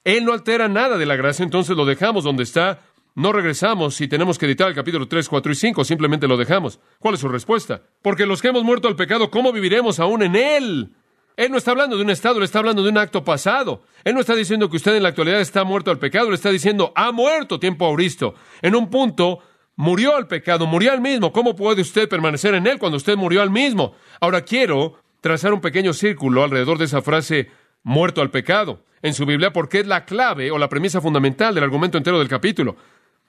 Él 0.04 0.26
no 0.26 0.34
altera 0.34 0.68
nada 0.68 0.98
de 0.98 1.06
la 1.06 1.16
gracia, 1.16 1.44
entonces 1.44 1.78
lo 1.78 1.86
dejamos 1.86 2.24
donde 2.24 2.44
está. 2.44 2.82
No 3.14 3.32
regresamos 3.32 3.96
si 3.96 4.08
tenemos 4.08 4.40
que 4.40 4.46
editar 4.46 4.70
el 4.70 4.76
capítulo 4.76 5.08
3, 5.08 5.28
4 5.28 5.52
y 5.52 5.56
5, 5.56 5.84
simplemente 5.84 6.28
lo 6.28 6.38
dejamos. 6.38 6.80
¿Cuál 7.00 7.16
es 7.16 7.20
su 7.20 7.28
respuesta? 7.28 7.82
Porque 8.02 8.26
los 8.26 8.42
que 8.42 8.48
hemos 8.48 8.64
muerto 8.64 8.88
al 8.88 8.96
pecado, 8.96 9.30
¿cómo 9.30 9.52
viviremos 9.52 10.00
aún 10.00 10.24
en 10.24 10.36
él? 10.36 10.96
Él 11.38 11.52
no 11.52 11.58
está 11.58 11.69
hablando 11.71 11.95
de 11.95 12.02
un 12.02 12.10
estado, 12.10 12.39
le 12.39 12.45
está 12.45 12.60
hablando 12.60 12.82
de 12.82 12.89
un 12.89 12.97
acto 12.97 13.23
pasado. 13.23 13.84
Él 14.04 14.15
no 14.15 14.21
está 14.21 14.36
diciendo 14.36 14.69
que 14.69 14.78
usted 14.78 14.95
en 14.95 15.04
la 15.04 15.10
actualidad 15.10 15.39
está 15.39 15.63
muerto 15.63 15.91
al 15.91 16.00
pecado, 16.00 16.30
le 16.30 16.36
está 16.36 16.50
diciendo, 16.50 16.91
ha 16.95 17.12
muerto 17.12 17.60
tiempo 17.60 17.86
auristo. 17.86 18.34
En 18.63 18.76
un 18.76 18.89
punto, 18.89 19.39
murió 19.76 20.15
al 20.15 20.28
pecado, 20.28 20.65
murió 20.65 20.91
al 20.91 21.00
mismo. 21.00 21.32
¿Cómo 21.32 21.56
puede 21.56 21.84
usted 21.84 22.10
permanecer 22.10 22.56
en 22.56 22.65
él 22.65 22.80
cuando 22.80 22.97
usted 22.97 23.15
murió 23.15 23.43
al 23.43 23.52
mismo? 23.52 23.93
Ahora 24.19 24.41
quiero 24.41 24.95
trazar 25.21 25.54
un 25.54 25.62
pequeño 25.62 25.93
círculo 25.93 26.43
alrededor 26.43 26.80
de 26.80 26.86
esa 26.86 27.04
frase, 27.04 27.52
muerto 27.84 28.21
al 28.21 28.32
pecado, 28.32 28.84
en 29.04 29.13
su 29.13 29.28
Biblia, 29.28 29.54
porque 29.54 29.82
es 29.82 29.88
la 29.88 30.06
clave 30.06 30.50
o 30.50 30.58
la 30.58 30.69
premisa 30.69 31.02
fundamental 31.02 31.54
del 31.54 31.63
argumento 31.63 32.00
entero 32.00 32.17
del 32.17 32.28
capítulo. 32.28 32.78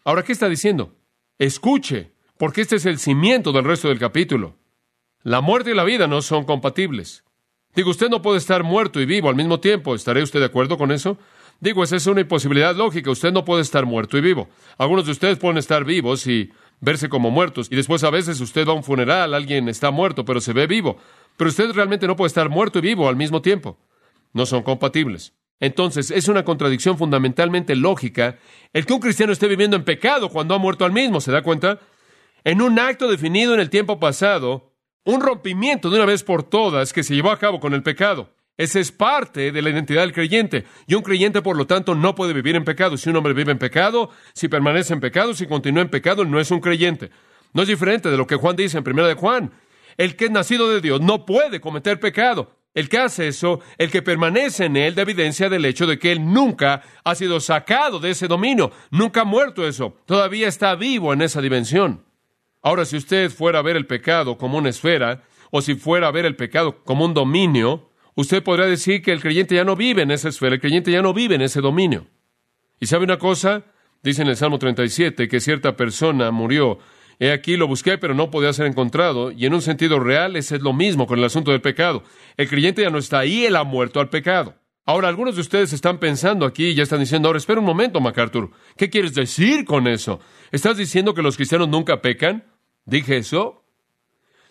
Ahora, 0.04 0.22
¿qué 0.22 0.32
está 0.32 0.48
diciendo? 0.48 0.96
Escuche, 1.38 2.12
porque 2.38 2.62
este 2.62 2.76
es 2.76 2.86
el 2.86 2.98
cimiento 2.98 3.52
del 3.52 3.64
resto 3.64 3.88
del 3.88 3.98
capítulo. 3.98 4.56
La 5.22 5.42
muerte 5.42 5.72
y 5.72 5.74
la 5.74 5.84
vida 5.84 6.06
no 6.06 6.22
son 6.22 6.44
compatibles. 6.44 7.24
Digo, 7.74 7.90
usted 7.90 8.08
no 8.08 8.22
puede 8.22 8.38
estar 8.38 8.64
muerto 8.64 9.00
y 9.00 9.06
vivo 9.06 9.28
al 9.28 9.36
mismo 9.36 9.60
tiempo. 9.60 9.94
¿Estaré 9.94 10.22
usted 10.22 10.40
de 10.40 10.46
acuerdo 10.46 10.76
con 10.76 10.90
eso? 10.90 11.18
Digo, 11.60 11.82
esa 11.82 11.96
es 11.96 12.06
una 12.06 12.20
imposibilidad 12.20 12.74
lógica. 12.74 13.10
Usted 13.10 13.32
no 13.32 13.44
puede 13.44 13.62
estar 13.62 13.84
muerto 13.84 14.16
y 14.16 14.20
vivo. 14.20 14.48
Algunos 14.76 15.06
de 15.06 15.12
ustedes 15.12 15.38
pueden 15.38 15.58
estar 15.58 15.84
vivos 15.84 16.26
y 16.26 16.50
verse 16.80 17.08
como 17.08 17.30
muertos. 17.30 17.68
Y 17.70 17.76
después 17.76 18.04
a 18.04 18.10
veces 18.10 18.40
usted 18.40 18.66
va 18.66 18.72
a 18.72 18.76
un 18.76 18.84
funeral, 18.84 19.34
alguien 19.34 19.68
está 19.68 19.90
muerto, 19.90 20.24
pero 20.24 20.40
se 20.40 20.52
ve 20.52 20.66
vivo. 20.66 20.98
Pero 21.36 21.50
usted 21.50 21.72
realmente 21.72 22.06
no 22.06 22.16
puede 22.16 22.28
estar 22.28 22.48
muerto 22.48 22.78
y 22.78 22.82
vivo 22.82 23.08
al 23.08 23.16
mismo 23.16 23.42
tiempo. 23.42 23.78
No 24.32 24.46
son 24.46 24.62
compatibles. 24.62 25.34
Entonces, 25.60 26.12
es 26.12 26.28
una 26.28 26.44
contradicción 26.44 26.98
fundamentalmente 26.98 27.74
lógica 27.74 28.38
el 28.72 28.86
que 28.86 28.92
un 28.92 29.00
cristiano 29.00 29.32
esté 29.32 29.48
viviendo 29.48 29.76
en 29.76 29.84
pecado 29.84 30.28
cuando 30.28 30.54
ha 30.54 30.58
muerto 30.58 30.84
al 30.84 30.92
mismo. 30.92 31.20
¿Se 31.20 31.32
da 31.32 31.42
cuenta? 31.42 31.80
En 32.44 32.62
un 32.62 32.78
acto 32.78 33.10
definido 33.10 33.54
en 33.54 33.60
el 33.60 33.70
tiempo 33.70 33.98
pasado, 33.98 34.72
un 35.04 35.20
rompimiento 35.20 35.90
de 35.90 35.96
una 35.96 36.06
vez 36.06 36.22
por 36.22 36.42
todas 36.42 36.92
que 36.92 37.02
se 37.02 37.14
llevó 37.14 37.30
a 37.30 37.38
cabo 37.38 37.60
con 37.60 37.74
el 37.74 37.82
pecado. 37.82 38.30
Esa 38.56 38.80
es 38.80 38.90
parte 38.90 39.52
de 39.52 39.62
la 39.62 39.70
identidad 39.70 40.02
del 40.02 40.12
creyente. 40.12 40.64
Y 40.86 40.94
un 40.94 41.02
creyente, 41.02 41.42
por 41.42 41.56
lo 41.56 41.66
tanto, 41.66 41.94
no 41.94 42.16
puede 42.16 42.32
vivir 42.32 42.56
en 42.56 42.64
pecado. 42.64 42.96
Si 42.96 43.08
un 43.08 43.16
hombre 43.16 43.32
vive 43.32 43.52
en 43.52 43.58
pecado, 43.58 44.10
si 44.34 44.48
permanece 44.48 44.92
en 44.92 45.00
pecado, 45.00 45.32
si 45.32 45.46
continúa 45.46 45.82
en 45.82 45.90
pecado, 45.90 46.24
no 46.24 46.40
es 46.40 46.50
un 46.50 46.60
creyente. 46.60 47.10
No 47.52 47.62
es 47.62 47.68
diferente 47.68 48.10
de 48.10 48.16
lo 48.16 48.26
que 48.26 48.34
Juan 48.34 48.56
dice 48.56 48.76
en 48.76 48.84
primera 48.84 49.06
de 49.06 49.14
Juan. 49.14 49.52
El 49.96 50.16
que 50.16 50.24
es 50.24 50.30
nacido 50.32 50.68
de 50.68 50.80
Dios 50.80 51.00
no 51.00 51.24
puede 51.24 51.60
cometer 51.60 52.00
pecado. 52.00 52.58
El 52.74 52.88
que 52.88 52.98
hace 52.98 53.28
eso, 53.28 53.60
el 53.78 53.90
que 53.90 54.02
permanece 54.02 54.66
en 54.66 54.76
él, 54.76 54.94
da 54.94 55.02
evidencia 55.02 55.48
del 55.48 55.64
hecho 55.64 55.86
de 55.86 55.98
que 55.98 56.12
él 56.12 56.32
nunca 56.32 56.82
ha 57.02 57.14
sido 57.14 57.40
sacado 57.40 57.98
de 57.98 58.10
ese 58.10 58.28
dominio, 58.28 58.70
nunca 58.90 59.22
ha 59.22 59.24
muerto 59.24 59.66
eso, 59.66 59.96
todavía 60.04 60.46
está 60.46 60.74
vivo 60.76 61.12
en 61.12 61.22
esa 61.22 61.40
dimensión. 61.40 62.04
Ahora, 62.68 62.84
si 62.84 62.98
usted 62.98 63.30
fuera 63.30 63.60
a 63.60 63.62
ver 63.62 63.76
el 63.78 63.86
pecado 63.86 64.36
como 64.36 64.58
una 64.58 64.68
esfera, 64.68 65.22
o 65.50 65.62
si 65.62 65.74
fuera 65.74 66.08
a 66.08 66.10
ver 66.10 66.26
el 66.26 66.36
pecado 66.36 66.84
como 66.84 67.06
un 67.06 67.14
dominio, 67.14 67.88
usted 68.14 68.42
podría 68.42 68.66
decir 68.66 69.00
que 69.00 69.10
el 69.10 69.22
creyente 69.22 69.54
ya 69.54 69.64
no 69.64 69.74
vive 69.74 70.02
en 70.02 70.10
esa 70.10 70.28
esfera, 70.28 70.56
el 70.56 70.60
creyente 70.60 70.92
ya 70.92 71.00
no 71.00 71.14
vive 71.14 71.36
en 71.36 71.40
ese 71.40 71.62
dominio. 71.62 72.08
¿Y 72.78 72.84
sabe 72.84 73.04
una 73.04 73.16
cosa? 73.16 73.64
Dice 74.02 74.20
en 74.20 74.28
el 74.28 74.36
Salmo 74.36 74.58
37 74.58 75.28
que 75.28 75.40
cierta 75.40 75.76
persona 75.76 76.30
murió. 76.30 76.78
He 77.18 77.32
aquí 77.32 77.56
lo 77.56 77.66
busqué, 77.66 77.96
pero 77.96 78.12
no 78.12 78.30
podía 78.30 78.52
ser 78.52 78.66
encontrado. 78.66 79.32
Y 79.32 79.46
en 79.46 79.54
un 79.54 79.62
sentido 79.62 79.98
real, 79.98 80.36
es 80.36 80.50
lo 80.50 80.74
mismo 80.74 81.06
con 81.06 81.18
el 81.20 81.24
asunto 81.24 81.52
del 81.52 81.62
pecado. 81.62 82.02
El 82.36 82.50
creyente 82.50 82.82
ya 82.82 82.90
no 82.90 82.98
está 82.98 83.20
ahí, 83.20 83.46
él 83.46 83.56
ha 83.56 83.64
muerto 83.64 83.98
al 83.98 84.10
pecado. 84.10 84.56
Ahora, 84.84 85.08
algunos 85.08 85.36
de 85.36 85.40
ustedes 85.40 85.72
están 85.72 85.98
pensando 85.98 86.44
aquí 86.44 86.66
y 86.66 86.74
ya 86.74 86.82
están 86.82 87.00
diciendo, 87.00 87.28
ahora 87.28 87.38
espera 87.38 87.60
un 87.60 87.66
momento, 87.66 87.98
MacArthur. 87.98 88.50
¿Qué 88.76 88.90
quieres 88.90 89.14
decir 89.14 89.64
con 89.64 89.86
eso? 89.88 90.20
¿Estás 90.52 90.76
diciendo 90.76 91.14
que 91.14 91.22
los 91.22 91.36
cristianos 91.36 91.68
nunca 91.68 92.02
pecan? 92.02 92.44
¿Dije 92.88 93.18
eso? 93.18 93.62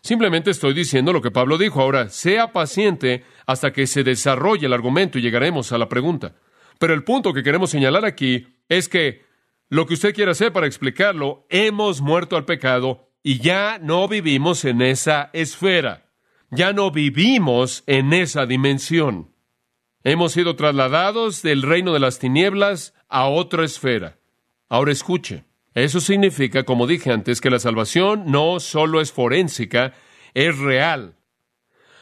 Simplemente 0.01 0.51
estoy 0.51 0.75
diciendo 0.75 1.11
lo 1.11 1.23
que 1.23 1.31
Pablo 1.31 1.57
dijo. 1.57 1.81
Ahora, 1.81 2.09
sea 2.09 2.53
paciente 2.53 3.25
hasta 3.47 3.73
que 3.73 3.87
se 3.87 4.03
desarrolle 4.03 4.67
el 4.67 4.73
argumento 4.73 5.17
y 5.17 5.23
llegaremos 5.23 5.71
a 5.71 5.79
la 5.79 5.89
pregunta. 5.89 6.35
Pero 6.77 6.93
el 6.93 7.03
punto 7.03 7.33
que 7.33 7.41
queremos 7.41 7.71
señalar 7.71 8.05
aquí 8.05 8.47
es 8.69 8.89
que 8.89 9.25
lo 9.69 9.87
que 9.87 9.95
usted 9.95 10.13
quiera 10.13 10.33
hacer 10.33 10.53
para 10.53 10.67
explicarlo, 10.67 11.47
hemos 11.49 11.99
muerto 11.99 12.37
al 12.37 12.45
pecado 12.45 13.09
y 13.23 13.39
ya 13.39 13.79
no 13.81 14.07
vivimos 14.07 14.65
en 14.65 14.83
esa 14.83 15.31
esfera. 15.33 16.05
Ya 16.51 16.73
no 16.73 16.91
vivimos 16.91 17.83
en 17.87 18.13
esa 18.13 18.45
dimensión. 18.45 19.33
Hemos 20.03 20.33
sido 20.33 20.55
trasladados 20.55 21.41
del 21.41 21.63
reino 21.63 21.91
de 21.91 21.99
las 21.99 22.19
tinieblas 22.19 22.93
a 23.09 23.27
otra 23.27 23.65
esfera. 23.65 24.19
Ahora 24.69 24.91
escuche. 24.91 25.46
Eso 25.77 25.99
significa, 25.99 26.63
como 26.63 26.87
dije 26.87 27.11
antes, 27.11 27.39
que 27.39 27.51
la 27.51 27.59
salvación 27.59 28.31
no 28.31 28.59
solo 28.59 28.99
es 28.99 29.11
forénsica, 29.11 29.93
es 30.33 30.57
real. 30.57 31.13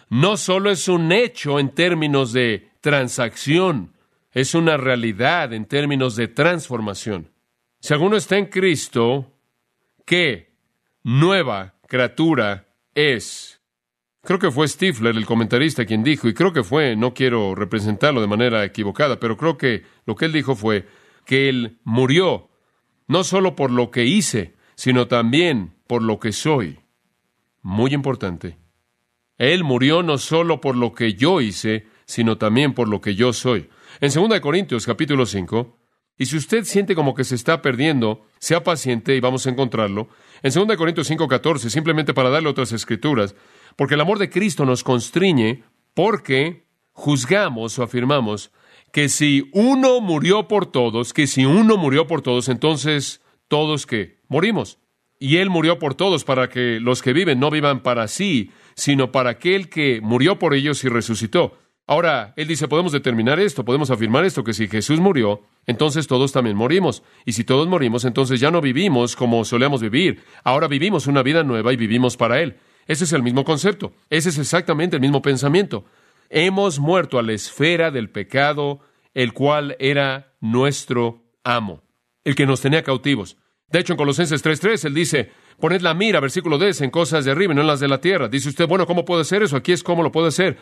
No 0.09 0.37
solo 0.37 0.71
es 0.71 0.87
un 0.87 1.11
hecho 1.11 1.59
en 1.59 1.71
términos 1.71 2.31
de 2.31 2.69
transacción, 2.79 3.91
es 4.31 4.55
una 4.55 4.77
realidad 4.77 5.51
en 5.51 5.65
términos 5.65 6.15
de 6.15 6.29
transformación. 6.29 7.33
Si 7.81 7.93
alguno 7.93 8.15
está 8.15 8.37
en 8.37 8.45
Cristo, 8.45 9.33
¿qué 10.05 10.53
nueva 11.03 11.73
criatura 11.85 12.69
es? 12.93 13.59
Creo 14.21 14.39
que 14.39 14.51
fue 14.51 14.69
Stifler, 14.69 15.17
el 15.17 15.25
comentarista, 15.25 15.85
quien 15.85 16.01
dijo, 16.01 16.29
y 16.29 16.33
creo 16.33 16.53
que 16.53 16.63
fue, 16.63 16.95
no 16.95 17.13
quiero 17.13 17.55
representarlo 17.55 18.21
de 18.21 18.27
manera 18.27 18.63
equivocada, 18.63 19.19
pero 19.19 19.35
creo 19.35 19.57
que 19.57 19.83
lo 20.05 20.15
que 20.15 20.23
él 20.23 20.31
dijo 20.31 20.55
fue 20.55 20.87
que 21.25 21.49
él 21.49 21.77
murió 21.83 22.54
no 23.07 23.23
solo 23.23 23.55
por 23.55 23.71
lo 23.71 23.91
que 23.91 24.05
hice, 24.05 24.55
sino 24.75 25.07
también 25.07 25.73
por 25.87 26.01
lo 26.01 26.19
que 26.19 26.31
soy. 26.31 26.79
Muy 27.61 27.93
importante. 27.93 28.57
Él 29.37 29.63
murió 29.63 30.03
no 30.03 30.17
solo 30.17 30.61
por 30.61 30.75
lo 30.75 30.93
que 30.93 31.13
yo 31.13 31.41
hice, 31.41 31.87
sino 32.05 32.37
también 32.37 32.73
por 32.73 32.87
lo 32.87 33.01
que 33.01 33.15
yo 33.15 33.33
soy. 33.33 33.69
En 33.99 34.11
2 34.13 34.39
Corintios 34.39 34.85
capítulo 34.85 35.25
5, 35.25 35.77
y 36.17 36.27
si 36.27 36.37
usted 36.37 36.63
siente 36.63 36.95
como 36.95 37.13
que 37.13 37.25
se 37.25 37.35
está 37.35 37.61
perdiendo, 37.61 38.25
sea 38.39 38.63
paciente 38.63 39.15
y 39.15 39.19
vamos 39.19 39.45
a 39.45 39.49
encontrarlo. 39.49 40.07
En 40.41 40.53
2 40.53 40.77
Corintios 40.77 41.09
5:14, 41.09 41.69
simplemente 41.69 42.13
para 42.13 42.29
darle 42.29 42.49
otras 42.49 42.71
escrituras, 42.71 43.35
porque 43.75 43.95
el 43.95 44.01
amor 44.01 44.19
de 44.19 44.29
Cristo 44.29 44.65
nos 44.65 44.83
constriñe 44.83 45.63
porque 45.93 46.65
juzgamos 46.91 47.77
o 47.77 47.83
afirmamos 47.83 48.51
que 48.95 49.09
si 49.09 49.49
uno 49.51 49.99
murió 49.99 50.47
por 50.47 50.67
todos, 50.67 51.11
que 51.11 51.27
si 51.27 51.43
uno 51.43 51.75
murió 51.75 52.07
por 52.07 52.21
todos, 52.21 52.47
entonces 52.47 53.21
todos 53.49 53.85
que 53.85 54.21
morimos. 54.29 54.77
Y 55.19 55.35
Él 55.35 55.49
murió 55.49 55.79
por 55.79 55.95
todos 55.95 56.23
para 56.23 56.47
que 56.47 56.79
los 56.79 57.01
que 57.01 57.11
viven 57.11 57.37
no 57.37 57.51
vivan 57.51 57.83
para 57.83 58.07
sí, 58.07 58.51
sino 58.73 59.11
para 59.11 59.31
aquel 59.31 59.67
que 59.67 59.99
murió 60.01 60.39
por 60.39 60.53
ellos 60.53 60.81
y 60.85 60.87
resucitó. 60.87 61.57
Ahora, 61.85 62.33
Él 62.37 62.47
dice, 62.47 62.69
podemos 62.69 62.93
determinar 62.93 63.37
esto, 63.37 63.65
podemos 63.65 63.91
afirmar 63.91 64.23
esto, 64.23 64.45
que 64.45 64.53
si 64.53 64.69
Jesús 64.69 65.01
murió, 65.01 65.41
entonces 65.65 66.07
todos 66.07 66.31
también 66.31 66.55
morimos. 66.55 67.03
Y 67.25 67.33
si 67.33 67.43
todos 67.43 67.67
morimos, 67.67 68.05
entonces 68.05 68.39
ya 68.39 68.49
no 68.49 68.61
vivimos 68.61 69.17
como 69.17 69.43
solíamos 69.43 69.81
vivir. 69.81 70.23
Ahora 70.45 70.69
vivimos 70.69 71.05
una 71.07 71.21
vida 71.21 71.43
nueva 71.43 71.73
y 71.73 71.75
vivimos 71.75 72.15
para 72.15 72.41
Él. 72.41 72.59
Ese 72.87 73.03
es 73.03 73.11
el 73.11 73.23
mismo 73.23 73.43
concepto. 73.43 73.91
Ese 74.09 74.29
es 74.29 74.37
exactamente 74.37 74.95
el 74.95 75.01
mismo 75.01 75.21
pensamiento. 75.21 75.83
Hemos 76.29 76.79
muerto 76.79 77.19
a 77.19 77.23
la 77.23 77.33
esfera 77.33 77.91
del 77.91 78.09
pecado, 78.09 78.79
el 79.13 79.33
cual 79.33 79.75
era 79.79 80.33
nuestro 80.41 81.23
amo, 81.43 81.83
el 82.23 82.35
que 82.35 82.45
nos 82.45 82.61
tenía 82.61 82.83
cautivos. 82.83 83.37
De 83.69 83.79
hecho, 83.79 83.93
en 83.93 83.97
Colosenses 83.97 84.43
3.3, 84.43 84.85
él 84.85 84.93
dice, 84.93 85.31
poned 85.59 85.81
la 85.81 85.93
mira, 85.93 86.19
versículo 86.19 86.57
10, 86.57 86.81
en 86.81 86.91
cosas 86.91 87.25
de 87.25 87.31
arriba 87.31 87.53
y 87.53 87.55
no 87.55 87.61
en 87.61 87.67
las 87.67 87.79
de 87.79 87.87
la 87.87 88.01
tierra. 88.01 88.27
Dice 88.27 88.49
usted, 88.49 88.67
bueno, 88.67 88.85
¿cómo 88.85 89.05
puede 89.05 89.23
ser 89.23 89.43
eso? 89.43 89.57
Aquí 89.57 89.71
es 89.71 89.83
cómo 89.83 90.03
lo 90.03 90.11
puede 90.11 90.27
hacer. 90.27 90.57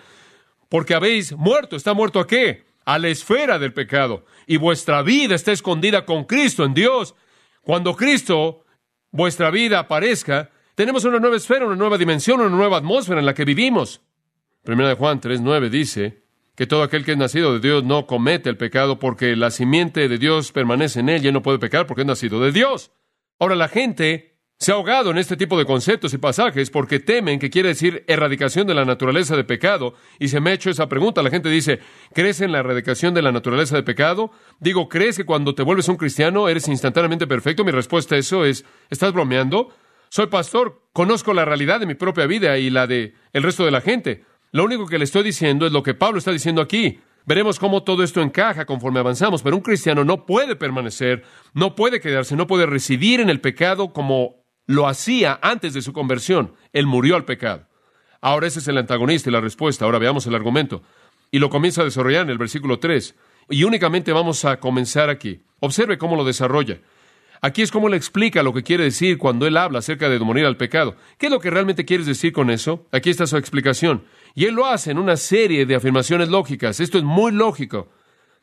Porque 0.69 0.95
habéis 0.95 1.33
muerto. 1.33 1.75
¿Está 1.75 1.93
muerto 1.93 2.19
a 2.19 2.27
qué? 2.27 2.65
A 2.85 2.97
la 2.97 3.09
esfera 3.09 3.59
del 3.59 3.73
pecado. 3.73 4.25
Y 4.47 4.57
vuestra 4.57 5.01
vida 5.03 5.35
está 5.35 5.51
escondida 5.51 6.05
con 6.05 6.23
Cristo 6.23 6.63
en 6.63 6.73
Dios. 6.73 7.15
Cuando 7.61 7.95
Cristo, 7.95 8.63
vuestra 9.11 9.51
vida 9.51 9.79
aparezca, 9.79 10.49
tenemos 10.75 11.05
una 11.05 11.19
nueva 11.19 11.37
esfera, 11.37 11.65
una 11.65 11.75
nueva 11.75 11.97
dimensión, 11.97 12.41
una 12.41 12.49
nueva 12.49 12.77
atmósfera 12.77 13.19
en 13.19 13.25
la 13.25 13.33
que 13.33 13.45
vivimos. 13.45 14.01
Primera 14.63 14.89
de 14.89 14.95
Juan 14.95 15.19
3.9 15.19 15.69
dice 15.69 16.23
que 16.55 16.67
todo 16.67 16.83
aquel 16.83 17.03
que 17.03 17.11
es 17.11 17.17
nacido 17.17 17.53
de 17.53 17.59
Dios 17.59 17.83
no 17.83 18.07
comete 18.07 18.49
el 18.49 18.55
pecado 18.55 18.97
porque 18.97 19.35
la 19.35 19.51
simiente 19.51 20.07
de 20.07 20.17
Dios 20.17 20.53
permanece 20.53 21.01
en 21.01 21.09
él 21.09 21.23
y 21.23 21.27
él 21.27 21.33
no 21.33 21.41
puede 21.41 21.59
pecar 21.59 21.85
porque 21.85 22.03
es 22.03 22.07
nacido 22.07 22.39
de 22.39 22.53
Dios. 22.53 22.91
Ahora 23.39 23.55
la 23.55 23.67
gente 23.67 24.37
se 24.57 24.71
ha 24.71 24.75
ahogado 24.75 25.11
en 25.11 25.17
este 25.17 25.35
tipo 25.35 25.57
de 25.57 25.65
conceptos 25.65 26.13
y 26.13 26.17
pasajes 26.17 26.69
porque 26.69 27.01
temen 27.01 27.39
que 27.39 27.49
quiere 27.49 27.69
decir 27.69 28.05
erradicación 28.07 28.65
de 28.65 28.73
la 28.73 28.85
naturaleza 28.85 29.35
de 29.35 29.43
pecado. 29.43 29.95
Y 30.17 30.29
se 30.29 30.39
me 30.39 30.51
ha 30.51 30.53
hecho 30.53 30.69
esa 30.69 30.87
pregunta. 30.87 31.21
La 31.21 31.29
gente 31.29 31.49
dice, 31.49 31.79
¿crees 32.13 32.39
en 32.39 32.53
la 32.53 32.59
erradicación 32.59 33.13
de 33.13 33.21
la 33.21 33.33
naturaleza 33.33 33.75
de 33.75 33.83
pecado? 33.83 34.31
Digo, 34.61 34.87
¿crees 34.87 35.17
que 35.17 35.25
cuando 35.25 35.55
te 35.55 35.63
vuelves 35.63 35.89
un 35.89 35.97
cristiano 35.97 36.47
eres 36.47 36.69
instantáneamente 36.69 37.27
perfecto? 37.27 37.65
Mi 37.65 37.71
respuesta 37.71 38.15
a 38.15 38.19
eso 38.19 38.45
es, 38.45 38.63
¿estás 38.89 39.11
bromeando? 39.11 39.73
Soy 40.07 40.27
pastor, 40.27 40.83
conozco 40.93 41.33
la 41.33 41.43
realidad 41.43 41.79
de 41.79 41.87
mi 41.87 41.95
propia 41.95 42.27
vida 42.27 42.57
y 42.59 42.69
la 42.69 42.87
de 42.87 43.15
el 43.33 43.43
resto 43.43 43.65
de 43.65 43.71
la 43.71 43.81
gente. 43.81 44.23
Lo 44.53 44.63
único 44.63 44.85
que 44.85 44.99
le 44.99 45.03
estoy 45.03 45.23
diciendo 45.23 45.65
es 45.65 45.71
lo 45.71 45.81
que 45.81 45.95
Pablo 45.95 46.19
está 46.19 46.31
diciendo 46.31 46.61
aquí. 46.61 46.99
Veremos 47.25 47.57
cómo 47.57 47.81
todo 47.81 48.03
esto 48.03 48.21
encaja 48.21 48.65
conforme 48.65 48.99
avanzamos, 48.99 49.41
pero 49.41 49.55
un 49.55 49.63
cristiano 49.63 50.05
no 50.05 50.27
puede 50.27 50.55
permanecer, 50.55 51.23
no 51.55 51.73
puede 51.73 51.99
quedarse, 51.99 52.35
no 52.35 52.45
puede 52.45 52.67
residir 52.67 53.19
en 53.19 53.31
el 53.31 53.41
pecado 53.41 53.93
como 53.93 54.45
lo 54.67 54.87
hacía 54.87 55.39
antes 55.41 55.73
de 55.73 55.81
su 55.81 55.91
conversión. 55.91 56.53
Él 56.71 56.85
murió 56.85 57.15
al 57.15 57.25
pecado. 57.25 57.67
Ahora 58.21 58.45
ese 58.45 58.59
es 58.59 58.67
el 58.67 58.77
antagonista 58.77 59.27
y 59.27 59.33
la 59.33 59.41
respuesta. 59.41 59.85
Ahora 59.85 59.97
veamos 59.97 60.27
el 60.27 60.35
argumento. 60.35 60.83
Y 61.31 61.39
lo 61.39 61.49
comienza 61.49 61.81
a 61.81 61.85
desarrollar 61.85 62.21
en 62.21 62.29
el 62.29 62.37
versículo 62.37 62.77
3. 62.77 63.15
Y 63.49 63.63
únicamente 63.63 64.13
vamos 64.13 64.45
a 64.45 64.59
comenzar 64.59 65.09
aquí. 65.09 65.41
Observe 65.61 65.97
cómo 65.97 66.15
lo 66.15 66.23
desarrolla. 66.23 66.79
Aquí 67.45 67.61
es 67.61 67.71
como 67.71 67.89
le 67.89 67.97
explica 67.97 68.41
lo 68.41 68.53
que 68.53 68.63
quiere 68.63 68.85
decir 68.85 69.17
cuando 69.17 69.45
él 69.45 69.57
habla 69.57 69.79
acerca 69.79 70.07
de 70.07 70.17
morir 70.17 70.45
al 70.45 70.55
pecado. 70.55 70.95
¿Qué 71.17 71.25
es 71.25 71.29
lo 71.29 71.41
que 71.41 71.49
realmente 71.49 71.83
quieres 71.83 72.05
decir 72.05 72.31
con 72.31 72.49
eso? 72.49 72.87
Aquí 72.89 73.09
está 73.09 73.27
su 73.27 73.35
explicación. 73.35 74.05
Y 74.33 74.45
él 74.45 74.55
lo 74.55 74.65
hace 74.65 74.91
en 74.91 74.97
una 74.97 75.17
serie 75.17 75.65
de 75.65 75.75
afirmaciones 75.75 76.29
lógicas. 76.29 76.79
Esto 76.79 76.97
es 76.97 77.03
muy 77.03 77.33
lógico. 77.33 77.89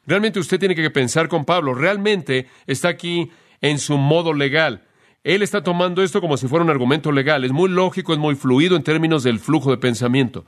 Realmente 0.07 0.39
usted 0.39 0.59
tiene 0.59 0.75
que 0.75 0.91
pensar 0.91 1.29
con 1.29 1.47
Pablo. 1.47 1.73
Realmente 1.73 2.47
está 2.67 2.89
aquí 2.89 3.31
en 3.63 3.79
su 3.79 3.97
modo 3.97 4.35
legal. 4.35 4.87
Él 5.25 5.41
está 5.41 5.63
tomando 5.63 6.03
esto 6.03 6.21
como 6.21 6.37
si 6.37 6.47
fuera 6.47 6.63
un 6.63 6.71
argumento 6.71 7.11
legal. 7.11 7.43
Es 7.47 7.53
muy 7.53 7.71
lógico, 7.71 8.13
es 8.13 8.19
muy 8.19 8.35
fluido 8.35 8.77
en 8.77 8.83
términos 8.83 9.23
del 9.23 9.39
flujo 9.39 9.71
de 9.71 9.79
pensamiento. 9.79 10.45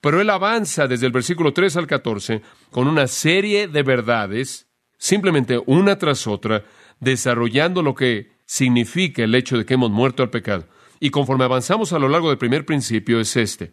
Pero 0.00 0.22
él 0.22 0.30
avanza 0.30 0.88
desde 0.88 1.04
el 1.04 1.12
versículo 1.12 1.52
3 1.52 1.76
al 1.76 1.86
14 1.86 2.40
con 2.70 2.88
una 2.88 3.06
serie 3.06 3.68
de 3.68 3.82
verdades, 3.82 4.68
simplemente 4.96 5.60
una 5.66 5.98
tras 5.98 6.26
otra, 6.26 6.64
desarrollando 7.00 7.82
lo 7.82 7.94
que 7.94 8.32
significa 8.46 9.24
el 9.24 9.34
hecho 9.34 9.58
de 9.58 9.64
que 9.64 9.74
hemos 9.74 9.90
muerto 9.90 10.22
al 10.22 10.30
pecado. 10.30 10.66
Y 11.00 11.10
conforme 11.10 11.44
avanzamos 11.44 11.92
a 11.92 11.98
lo 11.98 12.08
largo 12.08 12.28
del 12.28 12.38
primer 12.38 12.66
principio 12.66 13.20
es 13.20 13.36
este. 13.36 13.72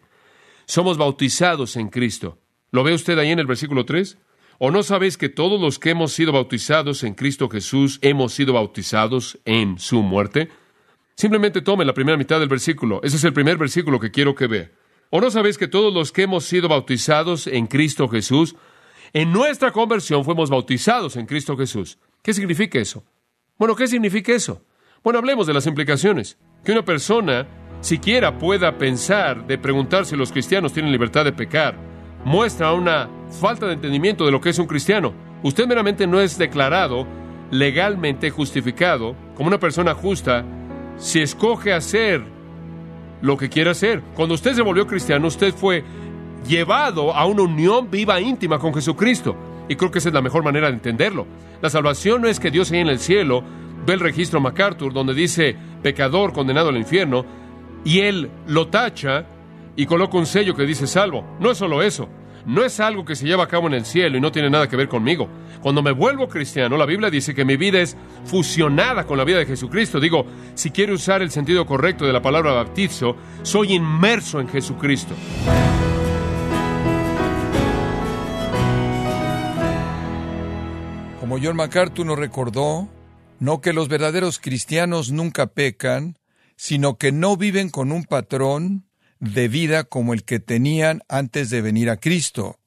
Somos 0.65 0.97
bautizados 0.97 1.75
en 1.75 1.89
Cristo. 1.89 2.39
¿Lo 2.71 2.83
ve 2.83 2.93
usted 2.93 3.17
ahí 3.17 3.31
en 3.31 3.39
el 3.39 3.47
versículo 3.47 3.85
3? 3.85 4.17
¿O 4.59 4.71
no 4.71 4.81
sabéis 4.81 5.17
que 5.17 5.29
todos 5.29 5.61
los 5.61 5.77
que 5.77 5.91
hemos 5.91 6.13
sido 6.13 6.31
bautizados 6.31 7.03
en 7.03 7.13
Cristo 7.13 7.47
Jesús 7.49 7.99
hemos 8.01 8.33
sido 8.33 8.53
bautizados 8.53 9.39
en 9.45 9.77
su 9.77 10.01
muerte? 10.01 10.49
Simplemente 11.15 11.61
tome 11.61 11.85
la 11.85 11.93
primera 11.93 12.17
mitad 12.17 12.39
del 12.39 12.49
versículo. 12.49 13.01
Ese 13.03 13.17
es 13.17 13.23
el 13.23 13.33
primer 13.33 13.57
versículo 13.57 13.99
que 13.99 14.11
quiero 14.11 14.35
que 14.35 14.47
vea. 14.47 14.71
¿O 15.09 15.21
no 15.21 15.31
sabéis 15.31 15.57
que 15.57 15.67
todos 15.67 15.93
los 15.93 16.11
que 16.11 16.23
hemos 16.23 16.45
sido 16.45 16.67
bautizados 16.67 17.47
en 17.47 17.67
Cristo 17.67 18.07
Jesús, 18.07 18.55
en 19.13 19.31
nuestra 19.31 19.71
conversión 19.71 20.25
fuimos 20.25 20.49
bautizados 20.49 21.15
en 21.15 21.25
Cristo 21.25 21.55
Jesús? 21.55 21.97
¿Qué 22.21 22.33
significa 22.33 22.79
eso? 22.79 23.03
Bueno, 23.57 23.75
¿qué 23.75 23.87
significa 23.87 24.33
eso? 24.33 24.61
Bueno, 25.03 25.17
hablemos 25.17 25.47
de 25.47 25.53
las 25.53 25.65
implicaciones. 25.65 26.37
Que 26.63 26.73
una 26.73 26.85
persona 26.85 27.47
siquiera 27.81 28.37
pueda 28.37 28.77
pensar 28.77 29.47
de 29.47 29.57
preguntar 29.57 30.05
si 30.05 30.15
los 30.15 30.31
cristianos 30.31 30.73
tienen 30.73 30.91
libertad 30.91 31.25
de 31.25 31.31
pecar, 31.31 31.75
muestra 32.23 32.73
una 32.73 33.09
falta 33.41 33.65
de 33.65 33.73
entendimiento 33.73 34.25
de 34.25 34.31
lo 34.31 34.41
que 34.41 34.49
es 34.49 34.59
un 34.59 34.67
cristiano. 34.67 35.11
Usted 35.41 35.65
meramente 35.65 36.05
no 36.05 36.19
es 36.19 36.37
declarado 36.37 37.07
legalmente 37.49 38.29
justificado 38.29 39.15
como 39.35 39.47
una 39.47 39.59
persona 39.59 39.95
justa 39.95 40.45
si 40.97 41.21
escoge 41.21 41.73
hacer 41.73 42.21
lo 43.21 43.37
que 43.37 43.49
quiere 43.49 43.71
hacer. 43.71 44.03
Cuando 44.15 44.35
usted 44.35 44.53
se 44.53 44.61
volvió 44.61 44.85
cristiano, 44.85 45.27
usted 45.27 45.53
fue 45.53 45.83
llevado 46.47 47.13
a 47.15 47.25
una 47.25 47.41
unión 47.41 47.89
viva 47.89 48.21
íntima 48.21 48.59
con 48.59 48.73
Jesucristo. 48.73 49.35
Y 49.67 49.75
creo 49.75 49.89
que 49.89 49.97
esa 49.97 50.09
es 50.09 50.13
la 50.13 50.21
mejor 50.21 50.43
manera 50.43 50.67
de 50.67 50.73
entenderlo. 50.73 51.25
La 51.61 51.69
salvación 51.69 52.21
no 52.21 52.27
es 52.27 52.39
que 52.39 52.51
Dios 52.51 52.71
ahí 52.71 52.79
en 52.79 52.87
el 52.87 52.99
cielo 52.99 53.43
ve 53.85 53.93
el 53.93 53.99
registro 53.99 54.39
MacArthur 54.39 54.93
donde 54.93 55.13
dice 55.13 55.55
pecador 55.81 56.33
condenado 56.33 56.69
al 56.69 56.77
infierno 56.77 57.25
y 57.83 57.99
él 57.99 58.29
lo 58.47 58.67
tacha 58.67 59.25
y 59.75 59.85
coloca 59.85 60.17
un 60.17 60.25
sello 60.25 60.55
que 60.55 60.65
dice 60.65 60.87
salvo. 60.87 61.37
No 61.39 61.51
es 61.51 61.57
solo 61.57 61.81
eso 61.81 62.09
no 62.47 62.63
es 62.63 62.79
algo 62.79 63.03
que 63.03 63.15
se 63.15 63.27
lleva 63.27 63.43
a 63.43 63.47
cabo 63.47 63.67
en 63.67 63.73
el 63.73 63.85
cielo 63.85 64.17
y 64.17 64.21
no 64.21 64.31
tiene 64.31 64.49
nada 64.49 64.69
que 64.69 64.77
ver 64.77 64.87
conmigo. 64.87 65.27
Cuando 65.61 65.83
me 65.83 65.91
vuelvo 65.91 66.29
cristiano, 66.29 66.77
la 66.77 66.85
Biblia 66.85 67.09
dice 67.09 67.35
que 67.35 67.43
mi 67.43 67.57
vida 67.57 67.81
es 67.81 67.97
fusionada 68.23 69.05
con 69.05 69.17
la 69.17 69.25
vida 69.25 69.39
de 69.39 69.45
Jesucristo. 69.45 69.99
Digo, 69.99 70.25
si 70.53 70.71
quiero 70.71 70.93
usar 70.93 71.21
el 71.21 71.29
sentido 71.29 71.65
correcto 71.65 72.05
de 72.05 72.13
la 72.13 72.21
palabra 72.21 72.53
bautizo, 72.53 73.17
soy 73.43 73.73
inmerso 73.73 74.39
en 74.39 74.47
Jesucristo. 74.47 75.13
Como 81.19 81.39
John 81.41 81.55
MacArthur 81.55 82.05
nos 82.05 82.19
recordó, 82.19 82.87
no 83.39 83.59
que 83.59 83.73
los 83.73 83.87
verdaderos 83.87 84.39
cristianos 84.39 85.11
nunca 85.11 85.47
pecan, 85.47 86.19
sino 86.55 86.97
que 86.97 87.11
no 87.11 87.37
viven 87.37 87.69
con 87.69 87.91
un 87.91 88.03
patrón 88.03 88.87
de 89.19 89.47
vida 89.47 89.83
como 89.83 90.13
el 90.13 90.23
que 90.23 90.39
tenían 90.39 91.01
antes 91.09 91.49
de 91.49 91.61
venir 91.61 91.89
a 91.89 91.97
Cristo. 91.97 92.59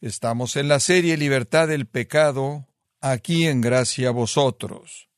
Estamos 0.00 0.56
en 0.56 0.68
la 0.68 0.80
serie 0.80 1.16
Libertad 1.16 1.68
del 1.68 1.86
Pecado, 1.86 2.66
aquí 3.00 3.46
en 3.46 3.60
Gracia 3.60 4.08
a 4.08 4.12
vosotros. 4.12 5.08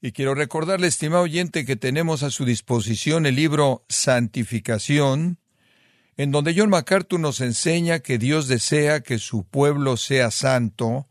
Y 0.00 0.12
quiero 0.12 0.34
recordarle, 0.34 0.88
estimado 0.88 1.22
oyente, 1.22 1.64
que 1.64 1.76
tenemos 1.76 2.22
a 2.22 2.30
su 2.30 2.44
disposición 2.44 3.24
el 3.24 3.36
libro 3.36 3.84
Santificación, 3.88 5.38
en 6.16 6.32
donde 6.32 6.54
John 6.56 6.70
MacArthur 6.70 7.20
nos 7.20 7.40
enseña 7.40 8.00
que 8.00 8.18
Dios 8.18 8.48
desea 8.48 9.00
que 9.00 9.18
su 9.18 9.44
pueblo 9.44 9.96
sea 9.96 10.30
santo, 10.32 11.07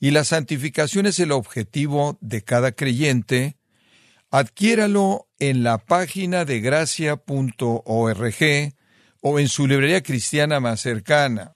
y 0.00 0.10
la 0.10 0.24
santificación 0.24 1.06
es 1.06 1.18
el 1.18 1.32
objetivo 1.32 2.18
de 2.20 2.42
cada 2.42 2.72
creyente, 2.72 3.58
Adquiéralo 4.30 5.26
en 5.38 5.62
la 5.62 5.78
página 5.78 6.44
de 6.44 6.60
gracia.org 6.60 7.24
o 9.22 9.38
en 9.38 9.48
su 9.48 9.66
librería 9.66 10.02
cristiana 10.02 10.60
más 10.60 10.80
cercana. 10.80 11.54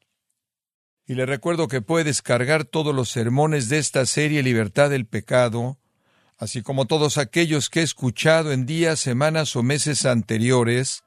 Y 1.07 1.15
le 1.15 1.27
recuerdo 1.27 1.69
que 1.69 1.83
puede 1.83 2.05
descargar 2.05 2.65
todos 2.65 2.95
los 2.95 3.11
sermones 3.11 3.69
de 3.69 3.77
esta 3.77 4.07
serie 4.07 4.43
Libertad 4.43 4.89
del 4.89 5.05
Pecado, 5.05 5.79
así 6.39 6.63
como 6.63 6.87
todos 6.87 7.19
aquellos 7.19 7.69
que 7.69 7.81
he 7.81 7.83
escuchado 7.83 8.53
en 8.53 8.65
días, 8.65 9.01
semanas 9.01 9.55
o 9.55 9.63
meses 9.63 10.07
anteriores, 10.07 11.05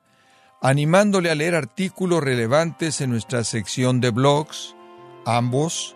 animándole 0.62 1.32
a 1.32 1.36
leer 1.36 1.56
artículos 1.56 2.24
relevantes 2.24 3.02
en 3.02 3.10
nuestra 3.10 3.44
sección 3.44 4.02
de 4.02 4.12
blogs, 4.12 4.76
ambos 5.26 5.96